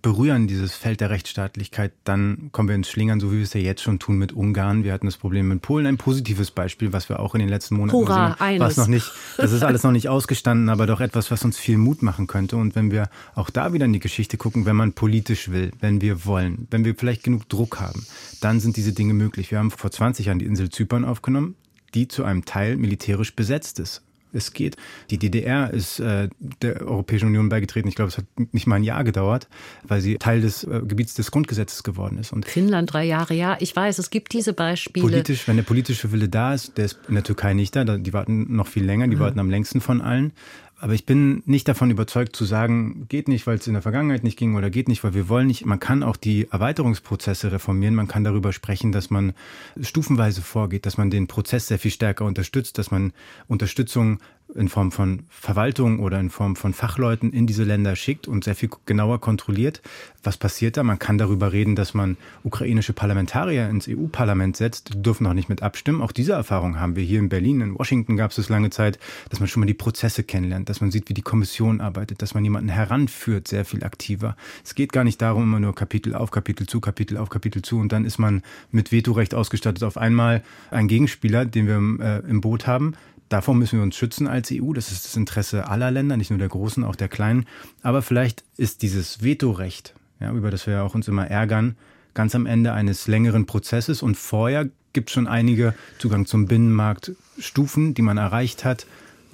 berühren, 0.05 0.45
dieses 0.45 0.75
Feld 0.75 1.01
der 1.01 1.09
Rechtsstaatlichkeit, 1.09 1.91
dann 2.03 2.49
kommen 2.51 2.69
wir 2.69 2.75
ins 2.75 2.87
Schlingern, 2.87 3.19
so 3.19 3.31
wie 3.31 3.37
wir 3.37 3.43
es 3.43 3.55
ja 3.55 3.59
jetzt 3.59 3.81
schon 3.81 3.97
tun 3.97 4.19
mit 4.19 4.33
Ungarn. 4.33 4.83
Wir 4.83 4.93
hatten 4.93 5.07
das 5.07 5.17
Problem 5.17 5.47
mit 5.47 5.63
Polen, 5.63 5.87
ein 5.87 5.97
positives 5.97 6.51
Beispiel, 6.51 6.93
was 6.93 7.09
wir 7.09 7.19
auch 7.19 7.33
in 7.33 7.39
den 7.39 7.49
letzten 7.49 7.75
Monaten 7.75 7.97
Hurra, 7.97 8.33
gesehen 8.33 8.39
haben. 8.39 8.59
Was 8.59 8.77
noch 8.77 8.85
nicht, 8.85 9.11
das 9.37 9.51
ist 9.51 9.63
alles 9.63 9.81
noch 9.81 9.91
nicht 9.91 10.07
ausgestanden, 10.07 10.69
aber 10.69 10.85
doch 10.85 11.01
etwas, 11.01 11.31
was 11.31 11.43
uns 11.43 11.57
viel 11.57 11.79
Mut 11.79 12.03
machen 12.03 12.27
könnte. 12.27 12.55
Und 12.55 12.75
wenn 12.75 12.91
wir 12.91 13.09
auch 13.33 13.49
da 13.49 13.73
wieder 13.73 13.85
in 13.85 13.93
die 13.93 13.99
Geschichte 13.99 14.37
gucken, 14.37 14.67
wenn 14.67 14.75
man 14.75 14.93
politisch 14.93 15.49
will, 15.49 15.71
wenn 15.79 16.01
wir 16.01 16.23
wollen, 16.23 16.67
wenn 16.69 16.85
wir 16.85 16.93
vielleicht 16.93 17.23
genug 17.23 17.49
Druck 17.49 17.79
haben, 17.79 18.05
dann 18.41 18.59
sind 18.59 18.77
diese 18.77 18.93
Dinge 18.93 19.15
möglich. 19.15 19.49
Wir 19.49 19.57
haben 19.57 19.71
vor 19.71 19.89
20 19.89 20.27
Jahren 20.27 20.37
die 20.37 20.45
Insel 20.45 20.69
Zypern 20.69 21.03
aufgenommen 21.03 21.55
die 21.95 22.09
zu 22.09 22.25
einem 22.25 22.43
Teil 22.43 22.75
militärisch 22.75 23.37
besetzt 23.37 23.79
ist 23.79 24.04
es 24.35 24.53
geht. 24.53 24.77
Die 25.09 25.17
DDR 25.17 25.71
ist 25.71 25.99
äh, 25.99 26.29
der 26.61 26.81
Europäischen 26.81 27.27
Union 27.27 27.49
beigetreten. 27.49 27.87
Ich 27.87 27.95
glaube, 27.95 28.09
es 28.09 28.17
hat 28.17 28.25
nicht 28.51 28.67
mal 28.67 28.75
ein 28.75 28.83
Jahr 28.83 29.03
gedauert, 29.03 29.47
weil 29.83 30.01
sie 30.01 30.17
Teil 30.17 30.41
des 30.41 30.63
äh, 30.63 30.81
Gebiets 30.85 31.13
des 31.13 31.31
Grundgesetzes 31.31 31.83
geworden 31.83 32.17
ist. 32.17 32.33
Und 32.33 32.45
Finnland 32.45 32.93
drei 32.93 33.05
Jahre, 33.05 33.33
ja. 33.33 33.57
Ich 33.59 33.75
weiß, 33.75 33.97
es 33.99 34.09
gibt 34.09 34.33
diese 34.33 34.53
Beispiele. 34.53 35.05
Politisch, 35.05 35.47
wenn 35.47 35.55
der 35.55 35.63
politische 35.63 36.11
Wille 36.11 36.29
da 36.29 36.53
ist, 36.53 36.77
der 36.77 36.85
ist 36.85 36.99
in 37.07 37.15
der 37.15 37.23
Türkei 37.23 37.53
nicht 37.53 37.75
da. 37.75 37.83
Die 37.83 38.13
warten 38.13 38.55
noch 38.55 38.67
viel 38.67 38.83
länger, 38.83 39.07
die 39.07 39.15
mhm. 39.15 39.21
warten 39.21 39.39
am 39.39 39.49
längsten 39.49 39.81
von 39.81 40.01
allen. 40.01 40.33
Aber 40.77 40.93
ich 40.93 41.05
bin 41.05 41.41
nicht 41.45 41.67
davon 41.69 41.89
überzeugt 41.89 42.35
zu 42.35 42.43
sagen, 42.43 43.05
geht 43.07 43.29
nicht, 43.29 43.47
weil 43.47 43.57
es 43.57 43.67
in 43.67 43.73
der 43.73 43.81
Vergangenheit 43.81 44.23
nicht 44.25 44.37
ging 44.37 44.55
oder 44.55 44.69
geht 44.69 44.89
nicht, 44.89 45.03
weil 45.05 45.13
wir 45.13 45.29
wollen 45.29 45.47
nicht. 45.47 45.65
Man 45.65 45.79
kann 45.79 46.03
auch 46.03 46.17
die 46.17 46.47
Erweiterungsprozesse 46.51 47.51
reformieren. 47.51 47.95
Man 47.95 48.09
kann 48.09 48.25
darüber 48.25 48.51
sprechen, 48.51 48.91
dass 48.91 49.09
man 49.09 49.33
stufenweise 49.79 50.41
vorgeht, 50.41 50.85
dass 50.85 50.97
man 50.97 51.09
den 51.09 51.27
Prozess 51.27 51.67
sehr 51.67 51.79
viel 51.79 51.91
stärker 51.91 52.25
unterstützt, 52.25 52.77
dass 52.77 52.91
man 52.91 53.13
Unterstützung 53.47 54.19
in 54.53 54.69
Form 54.69 54.91
von 54.91 55.23
Verwaltung 55.29 55.99
oder 55.99 56.19
in 56.19 56.29
Form 56.29 56.55
von 56.55 56.73
Fachleuten 56.73 57.33
in 57.33 57.47
diese 57.47 57.63
Länder 57.63 57.95
schickt 57.95 58.27
und 58.27 58.43
sehr 58.43 58.55
viel 58.55 58.69
genauer 58.85 59.19
kontrolliert. 59.19 59.81
Was 60.23 60.37
passiert 60.37 60.77
da? 60.77 60.83
Man 60.83 60.99
kann 60.99 61.17
darüber 61.17 61.51
reden, 61.51 61.75
dass 61.75 61.93
man 61.93 62.17
ukrainische 62.43 62.93
Parlamentarier 62.93 63.69
ins 63.69 63.87
EU-Parlament 63.87 64.55
setzt. 64.55 64.93
Die 64.93 65.01
dürfen 65.01 65.25
auch 65.27 65.33
nicht 65.33 65.49
mit 65.49 65.63
abstimmen. 65.63 66.01
Auch 66.01 66.11
diese 66.11 66.33
Erfahrung 66.33 66.79
haben 66.79 66.95
wir 66.95 67.03
hier 67.03 67.19
in 67.19 67.29
Berlin. 67.29 67.61
In 67.61 67.77
Washington 67.77 68.17
gab 68.17 68.31
es 68.31 68.37
es 68.37 68.49
lange 68.49 68.69
Zeit, 68.69 68.99
dass 69.29 69.39
man 69.39 69.49
schon 69.49 69.61
mal 69.61 69.67
die 69.67 69.73
Prozesse 69.73 70.23
kennenlernt, 70.23 70.69
dass 70.69 70.81
man 70.81 70.91
sieht, 70.91 71.09
wie 71.09 71.13
die 71.13 71.21
Kommission 71.21 71.81
arbeitet, 71.81 72.21
dass 72.21 72.33
man 72.33 72.43
jemanden 72.43 72.69
heranführt, 72.69 73.47
sehr 73.47 73.65
viel 73.65 73.83
aktiver. 73.83 74.35
Es 74.63 74.75
geht 74.75 74.93
gar 74.93 75.03
nicht 75.03 75.21
darum, 75.21 75.43
immer 75.43 75.59
nur 75.59 75.75
Kapitel 75.75 76.15
auf 76.15 76.31
Kapitel 76.31 76.67
zu, 76.67 76.79
Kapitel 76.79 77.17
auf 77.17 77.29
Kapitel 77.29 77.61
zu 77.61 77.79
und 77.79 77.91
dann 77.91 78.05
ist 78.05 78.19
man 78.19 78.43
mit 78.71 78.91
Vetorecht 78.91 79.33
ausgestattet. 79.33 79.83
Auf 79.83 79.97
einmal 79.97 80.43
ein 80.71 80.87
Gegenspieler, 80.87 81.45
den 81.45 81.67
wir 81.67 82.05
äh, 82.05 82.29
im 82.29 82.41
Boot 82.41 82.67
haben, 82.67 82.95
Davor 83.29 83.55
müssen 83.55 83.79
wir 83.79 83.83
uns 83.83 83.95
schützen 83.95 84.27
als 84.27 84.51
EU. 84.51 84.73
Das 84.73 84.91
ist 84.91 85.05
das 85.05 85.15
Interesse 85.15 85.67
aller 85.67 85.91
Länder, 85.91 86.17
nicht 86.17 86.29
nur 86.29 86.39
der 86.39 86.49
Großen, 86.49 86.83
auch 86.83 86.95
der 86.95 87.07
Kleinen. 87.07 87.45
Aber 87.81 88.01
vielleicht 88.01 88.43
ist 88.57 88.81
dieses 88.81 89.23
Vetorecht, 89.23 89.95
ja, 90.19 90.31
über 90.31 90.51
das 90.51 90.67
wir 90.67 90.75
ja 90.75 90.83
auch 90.83 90.95
uns 90.95 91.07
immer 91.07 91.27
ärgern, 91.27 91.75
ganz 92.13 92.35
am 92.35 92.45
Ende 92.45 92.73
eines 92.73 93.07
längeren 93.07 93.45
Prozesses. 93.45 94.03
Und 94.03 94.15
vorher 94.15 94.69
gibt 94.93 95.09
es 95.09 95.13
schon 95.13 95.27
einige 95.27 95.73
Zugang 95.97 96.25
zum 96.25 96.47
Binnenmarkt 96.47 97.13
Stufen, 97.39 97.93
die 97.93 98.01
man 98.01 98.17
erreicht 98.17 98.63
hat, 98.63 98.85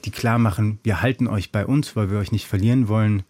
die 0.05 0.11
klar 0.11 0.39
machen, 0.39 0.79
wir 0.83 1.01
halten 1.01 1.27
euch 1.27 1.51
bei 1.51 1.65
uns, 1.65 1.95
weil 1.95 2.09
wir 2.09 2.17
euch 2.17 2.31
nicht 2.31 2.47
verlieren 2.47 2.87
wollen 2.87 3.23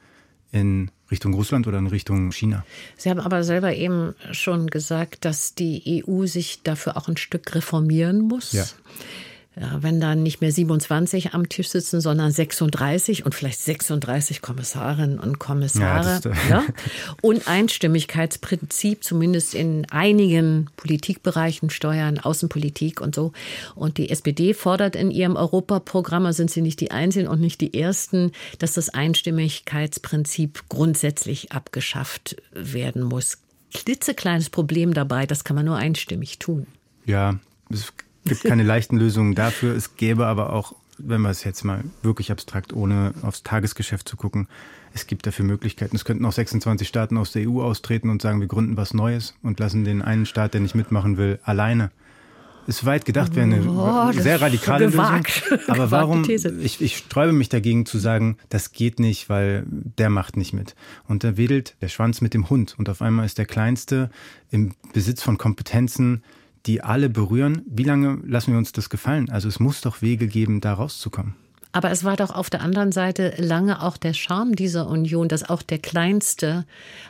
in 0.51 0.89
Richtung 1.09 1.33
Russland 1.33 1.67
oder 1.67 1.77
in 1.77 1.87
Richtung 1.87 2.31
China. 2.31 2.65
Sie 2.95 3.09
haben 3.09 3.19
aber 3.19 3.43
selber 3.43 3.75
eben 3.75 4.15
schon 4.31 4.67
gesagt, 4.67 5.25
dass 5.25 5.55
die 5.55 6.03
EU 6.07 6.25
sich 6.25 6.63
dafür 6.63 6.95
auch 6.95 7.09
ein 7.09 7.17
Stück 7.17 7.53
reformieren 7.53 8.21
muss. 8.21 8.53
Ja. 8.53 8.65
Ja, 9.59 9.83
wenn 9.83 9.99
dann 9.99 10.23
nicht 10.23 10.39
mehr 10.39 10.51
27 10.53 11.33
am 11.33 11.49
Tisch 11.49 11.67
sitzen, 11.67 11.99
sondern 11.99 12.31
36 12.31 13.25
und 13.25 13.35
vielleicht 13.35 13.59
36 13.59 14.41
Kommissarinnen 14.41 15.19
und 15.19 15.39
Kommissare. 15.39 16.21
Ja, 16.23 16.31
ja? 16.49 16.65
Und 17.21 17.49
Einstimmigkeitsprinzip, 17.49 19.03
zumindest 19.03 19.53
in 19.53 19.85
einigen 19.91 20.69
Politikbereichen, 20.77 21.69
Steuern, 21.69 22.17
Außenpolitik 22.17 23.01
und 23.01 23.13
so. 23.13 23.33
Und 23.75 23.97
die 23.97 24.09
SPD 24.09 24.53
fordert 24.53 24.95
in 24.95 25.11
ihrem 25.11 25.35
Europaprogramm, 25.35 26.23
da 26.23 26.31
sind 26.31 26.49
sie 26.49 26.61
nicht 26.61 26.79
die 26.79 26.91
Einzigen 26.91 27.27
und 27.27 27.41
nicht 27.41 27.59
die 27.59 27.73
Ersten, 27.77 28.31
dass 28.59 28.73
das 28.75 28.87
Einstimmigkeitsprinzip 28.87 30.63
grundsätzlich 30.69 31.51
abgeschafft 31.51 32.37
werden 32.53 33.03
muss. 33.03 33.37
Klitzekleines 33.73 34.49
Problem 34.49 34.93
dabei, 34.93 35.25
das 35.25 35.43
kann 35.43 35.57
man 35.57 35.65
nur 35.65 35.75
einstimmig 35.75 36.39
tun. 36.39 36.67
Ja, 37.05 37.37
es 37.69 37.91
gibt 38.25 38.43
keine 38.43 38.63
leichten 38.63 38.97
Lösungen 38.97 39.35
dafür. 39.35 39.75
Es 39.75 39.95
gäbe 39.95 40.27
aber 40.27 40.53
auch, 40.53 40.75
wenn 40.97 41.21
wir 41.21 41.29
es 41.29 41.43
jetzt 41.43 41.63
mal 41.63 41.83
wirklich 42.03 42.31
abstrakt, 42.31 42.73
ohne 42.73 43.13
aufs 43.21 43.43
Tagesgeschäft 43.43 44.07
zu 44.07 44.17
gucken, 44.17 44.47
es 44.93 45.07
gibt 45.07 45.25
dafür 45.25 45.45
Möglichkeiten. 45.45 45.95
Es 45.95 46.05
könnten 46.05 46.25
auch 46.25 46.31
26 46.31 46.87
Staaten 46.87 47.17
aus 47.17 47.31
der 47.31 47.49
EU 47.49 47.61
austreten 47.61 48.09
und 48.09 48.21
sagen, 48.21 48.39
wir 48.41 48.47
gründen 48.47 48.77
was 48.77 48.93
Neues 48.93 49.35
und 49.41 49.59
lassen 49.59 49.83
den 49.83 50.01
einen 50.01 50.25
Staat, 50.25 50.53
der 50.53 50.61
nicht 50.61 50.75
mitmachen 50.75 51.17
will, 51.17 51.39
alleine. 51.43 51.91
Ist 52.67 52.85
weit 52.85 53.05
gedacht, 53.05 53.35
wäre 53.35 53.45
eine 53.45 53.67
oh, 53.67 54.11
sehr 54.11 54.39
radikale. 54.39 54.85
Lösung. 54.85 55.25
Aber 55.67 55.91
warum? 55.91 56.23
Ich, 56.29 56.79
ich 56.79 56.97
sträube 56.97 57.33
mich 57.33 57.49
dagegen 57.49 57.87
zu 57.87 57.97
sagen, 57.97 58.37
das 58.49 58.71
geht 58.71 58.99
nicht, 58.99 59.29
weil 59.29 59.65
der 59.67 60.11
macht 60.11 60.37
nicht 60.37 60.53
mit. 60.53 60.75
Und 61.07 61.23
da 61.23 61.37
wedelt 61.37 61.75
der 61.81 61.87
Schwanz 61.87 62.21
mit 62.21 62.35
dem 62.35 62.49
Hund. 62.49 62.75
Und 62.77 62.87
auf 62.87 63.01
einmal 63.01 63.25
ist 63.25 63.39
der 63.39 63.45
Kleinste 63.45 64.11
im 64.51 64.73
Besitz 64.93 65.23
von 65.23 65.39
Kompetenzen, 65.39 66.23
die 66.65 66.81
alle 66.81 67.09
berühren. 67.09 67.61
Wie 67.65 67.83
lange 67.83 68.19
lassen 68.25 68.51
wir 68.51 68.57
uns 68.57 68.71
das 68.71 68.89
gefallen? 68.89 69.29
Also 69.29 69.47
es 69.47 69.59
muss 69.59 69.81
doch 69.81 70.01
Wege 70.01 70.27
geben, 70.27 70.61
da 70.61 70.73
rauszukommen. 70.73 71.35
Aber 71.73 71.89
es 71.89 72.03
war 72.03 72.17
doch 72.17 72.31
auf 72.31 72.49
der 72.49 72.61
anderen 72.61 72.91
Seite 72.91 73.33
lange 73.37 73.81
auch 73.81 73.95
der 73.95 74.13
Charme 74.13 74.55
dieser 74.55 74.87
Union, 74.87 75.29
dass 75.29 75.49
auch 75.49 75.61
der 75.61 75.79
Kleinste 75.79 76.65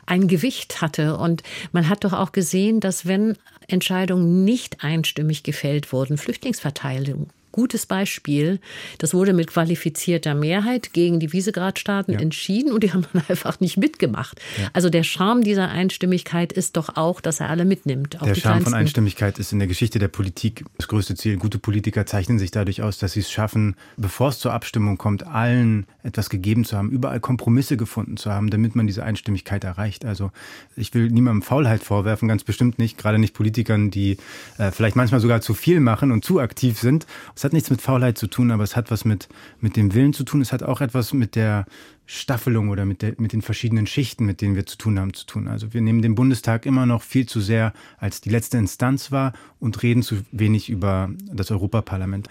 ein 0.06 0.28
Gewicht 0.28 0.82
hatte. 0.82 1.18
Und 1.18 1.42
man 1.72 1.90
hat 1.90 2.04
doch 2.04 2.14
auch 2.14 2.32
gesehen, 2.32 2.80
dass 2.80 3.08
wenn 3.08 3.38
Entscheidungen 3.68 4.44
nicht 4.44 4.84
einstimmig 4.84 5.42
gefällt 5.44 5.92
wurden, 5.92 6.18
Flüchtlingsverteilung 6.18 7.30
gutes 7.52 7.86
Beispiel. 7.86 8.60
Das 8.98 9.14
wurde 9.14 9.34
mit 9.34 9.48
qualifizierter 9.48 10.36
Mehrheit 10.36 10.94
gegen 10.94 11.20
die 11.20 11.34
Visegrad-Staaten 11.34 12.14
ja. 12.14 12.20
entschieden 12.20 12.72
und 12.72 12.84
die 12.84 12.94
haben 12.94 13.06
dann 13.14 13.24
einfach 13.28 13.60
nicht 13.60 13.78
mitgemacht. 13.78 14.40
Ja. 14.60 14.70
Also 14.74 14.90
der 14.90 15.04
Charme 15.04 15.44
dieser 15.44 15.70
Einstimmigkeit 15.70 16.54
ist 16.54 16.78
doch 16.78 16.96
auch, 16.96 17.22
dass 17.22 17.40
er 17.40 17.50
alle 17.50 17.66
mitnimmt. 17.66 18.14
der 18.14 18.20
Charme 18.20 18.36
Kleinsten. 18.36 18.64
von 18.64 18.74
Einstimmigkeit 18.74 19.40
ist 19.40 19.52
in 19.52 19.60
der 19.60 19.68
Geschichte 19.68 20.00
der 20.00 20.08
Politik 20.08 20.66
das 20.78 20.88
größte 20.88 21.16
Ziel. 21.16 21.38
Gute 21.38 21.60
Politiker 21.60 22.06
zeichnen 22.06 22.40
sich 22.40 22.52
dadurch 22.52 22.82
aus, 22.82 22.98
dass 22.98 23.14
sie 23.14 23.22
es 23.22 23.32
schaffen, 23.32 23.76
bevor 23.98 24.30
es 24.30 24.40
zur 24.40 24.54
Abstimmung 24.54 24.98
kommt, 24.98 25.26
allen 25.26 25.86
etwas 26.04 26.30
gegeben 26.30 26.66
zu 26.66 26.78
haben, 26.78 26.90
überall 26.90 27.20
Kompromisse 27.20 27.78
gefunden 27.78 28.18
zu 28.18 28.32
haben, 28.32 28.50
damit 28.50 28.76
man 28.76 28.88
diese 28.88 29.04
Einstimmigkeit 29.04 29.64
erreicht. 29.64 30.06
Also 30.06 30.32
ich 30.76 30.94
will 30.94 31.10
niemandem 31.10 31.42
Faulheit 31.42 31.84
vorwerfen, 31.84 32.28
ganz 32.28 32.44
bestimmt 32.44 32.80
nicht, 32.80 32.98
gerade 32.98 33.20
nicht 33.20 33.34
Politikern, 33.34 33.92
die 33.92 34.18
äh, 34.58 34.72
vielleicht 34.72 34.96
manchmal 34.96 35.20
sogar 35.20 35.42
zu 35.42 35.54
viel 35.54 35.80
machen 35.80 36.12
und 36.12 36.26
zu 36.26 36.40
aktiv 36.40 36.80
sind. 36.80 37.06
Es 37.42 37.46
hat 37.46 37.54
nichts 37.54 37.72
mit 37.72 37.82
Faulheit 37.82 38.20
zu 38.20 38.28
tun, 38.28 38.52
aber 38.52 38.62
es 38.62 38.76
hat 38.76 38.92
was 38.92 39.04
mit, 39.04 39.28
mit 39.62 39.76
dem 39.76 39.96
Willen 39.96 40.14
zu 40.14 40.24
tun. 40.24 40.42
Es 40.42 40.54
hat 40.54 40.62
auch 40.62 40.80
etwas 40.80 41.12
mit 41.12 41.36
der 41.36 41.66
Staffelung 42.06 42.70
oder 42.70 42.86
mit, 42.86 43.02
der, 43.02 43.16
mit 43.18 43.34
den 43.34 43.42
verschiedenen 43.42 43.88
Schichten, 43.88 44.28
mit 44.28 44.42
denen 44.42 44.56
wir 44.56 44.68
zu 44.68 44.78
tun 44.78 45.00
haben, 45.00 45.16
zu 45.16 45.26
tun. 45.26 45.48
Also 45.48 45.74
wir 45.74 45.82
nehmen 45.82 46.04
den 46.04 46.14
Bundestag 46.14 46.68
immer 46.68 46.86
noch 46.86 47.02
viel 47.02 47.26
zu 47.26 47.42
sehr 47.42 47.74
als 47.98 48.22
die 48.22 48.30
letzte 48.30 48.60
Instanz 48.60 49.12
wahr 49.12 49.34
und 49.60 49.82
reden 49.82 50.04
zu 50.04 50.18
wenig 50.32 50.70
über 50.70 51.10
das 51.34 51.50
Europaparlament. 51.50 52.28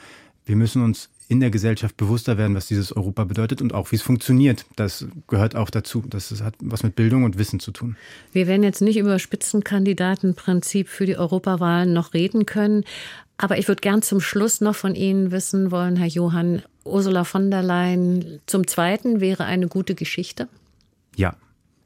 Wir 0.46 0.54
müssen 0.54 0.80
uns 0.80 1.10
in 1.30 1.38
der 1.38 1.50
Gesellschaft 1.50 1.96
bewusster 1.96 2.38
werden, 2.38 2.56
was 2.56 2.66
dieses 2.66 2.94
Europa 2.94 3.22
bedeutet 3.22 3.62
und 3.62 3.72
auch 3.72 3.92
wie 3.92 3.96
es 3.96 4.02
funktioniert. 4.02 4.66
Das 4.74 5.06
gehört 5.28 5.54
auch 5.54 5.70
dazu. 5.70 6.02
Das 6.10 6.42
hat 6.42 6.54
was 6.60 6.82
mit 6.82 6.96
Bildung 6.96 7.22
und 7.22 7.38
Wissen 7.38 7.60
zu 7.60 7.70
tun. 7.70 7.96
Wir 8.32 8.48
werden 8.48 8.64
jetzt 8.64 8.82
nicht 8.82 8.96
über 8.98 9.16
Spitzenkandidatenprinzip 9.20 10.88
für 10.88 11.06
die 11.06 11.16
Europawahlen 11.16 11.92
noch 11.92 12.14
reden 12.14 12.46
können. 12.46 12.82
Aber 13.38 13.58
ich 13.58 13.68
würde 13.68 13.80
gern 13.80 14.02
zum 14.02 14.20
Schluss 14.20 14.60
noch 14.60 14.74
von 14.74 14.96
Ihnen 14.96 15.30
wissen 15.30 15.70
wollen, 15.70 15.94
Herr 15.94 16.08
Johann, 16.08 16.62
Ursula 16.84 17.22
von 17.22 17.48
der 17.52 17.62
Leyen 17.62 18.40
zum 18.46 18.66
Zweiten 18.66 19.20
wäre 19.20 19.44
eine 19.44 19.68
gute 19.68 19.94
Geschichte? 19.94 20.48
Ja, 21.14 21.36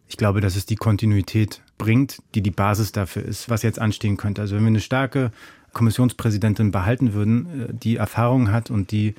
ich 0.08 0.16
glaube, 0.16 0.40
dass 0.40 0.56
es 0.56 0.64
die 0.64 0.76
Kontinuität 0.76 1.60
bringt, 1.76 2.22
die 2.34 2.40
die 2.40 2.50
Basis 2.50 2.92
dafür 2.92 3.22
ist, 3.22 3.50
was 3.50 3.62
jetzt 3.62 3.78
anstehen 3.78 4.16
könnte. 4.16 4.40
Also 4.40 4.56
wenn 4.56 4.62
wir 4.62 4.68
eine 4.68 4.80
starke 4.80 5.32
Kommissionspräsidentin 5.74 6.70
behalten 6.70 7.12
würden, 7.12 7.68
äh, 7.68 7.74
die 7.74 7.96
Erfahrung 7.96 8.50
hat 8.50 8.70
und 8.70 8.90
die 8.90 9.14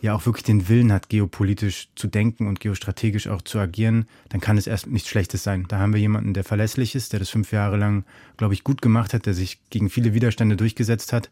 ja 0.00 0.14
auch 0.14 0.26
wirklich 0.26 0.44
den 0.44 0.68
Willen 0.68 0.92
hat, 0.92 1.08
geopolitisch 1.08 1.88
zu 1.96 2.06
denken 2.06 2.46
und 2.46 2.60
geostrategisch 2.60 3.26
auch 3.26 3.42
zu 3.42 3.58
agieren, 3.58 4.06
dann 4.28 4.40
kann 4.40 4.56
es 4.56 4.68
erst 4.68 4.86
nichts 4.86 5.08
Schlechtes 5.08 5.42
sein. 5.42 5.66
Da 5.68 5.78
haben 5.78 5.92
wir 5.92 6.00
jemanden, 6.00 6.34
der 6.34 6.44
verlässlich 6.44 6.94
ist, 6.94 7.12
der 7.12 7.20
das 7.20 7.30
fünf 7.30 7.52
Jahre 7.52 7.76
lang, 7.76 8.04
glaube 8.36 8.54
ich, 8.54 8.62
gut 8.62 8.80
gemacht 8.80 9.12
hat, 9.12 9.26
der 9.26 9.34
sich 9.34 9.58
gegen 9.70 9.90
viele 9.90 10.14
Widerstände 10.14 10.56
durchgesetzt 10.56 11.12
hat 11.12 11.30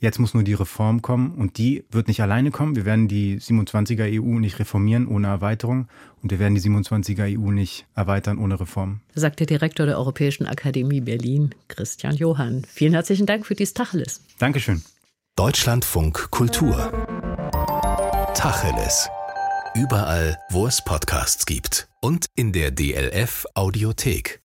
Jetzt 0.00 0.18
muss 0.18 0.32
nur 0.32 0.42
die 0.42 0.54
Reform 0.54 1.02
kommen 1.02 1.34
und 1.34 1.58
die 1.58 1.84
wird 1.90 2.08
nicht 2.08 2.22
alleine 2.22 2.50
kommen. 2.50 2.74
Wir 2.74 2.86
werden 2.86 3.06
die 3.06 3.38
27er 3.38 4.08
EU 4.18 4.38
nicht 4.38 4.58
reformieren 4.58 5.06
ohne 5.06 5.26
Erweiterung 5.26 5.88
und 6.22 6.30
wir 6.30 6.38
werden 6.38 6.54
die 6.54 6.62
27er 6.62 7.38
EU 7.38 7.50
nicht 7.50 7.86
erweitern 7.94 8.38
ohne 8.38 8.58
Reform. 8.58 9.00
Sagt 9.14 9.40
der 9.40 9.46
Direktor 9.46 9.84
der 9.84 9.98
Europäischen 9.98 10.46
Akademie 10.46 11.02
Berlin, 11.02 11.54
Christian 11.68 12.16
Johann. 12.16 12.64
Vielen 12.66 12.94
herzlichen 12.94 13.26
Dank 13.26 13.44
für 13.44 13.54
dieses 13.54 13.74
Tacheles. 13.74 14.22
Dankeschön. 14.38 14.82
Deutschlandfunk 15.36 16.30
Kultur. 16.30 16.90
Tacheles. 18.34 19.10
Überall, 19.74 20.38
wo 20.50 20.66
es 20.66 20.82
Podcasts 20.82 21.44
gibt 21.44 21.88
und 22.00 22.26
in 22.34 22.52
der 22.52 22.70
DLF 22.70 23.46
Audiothek. 23.54 24.39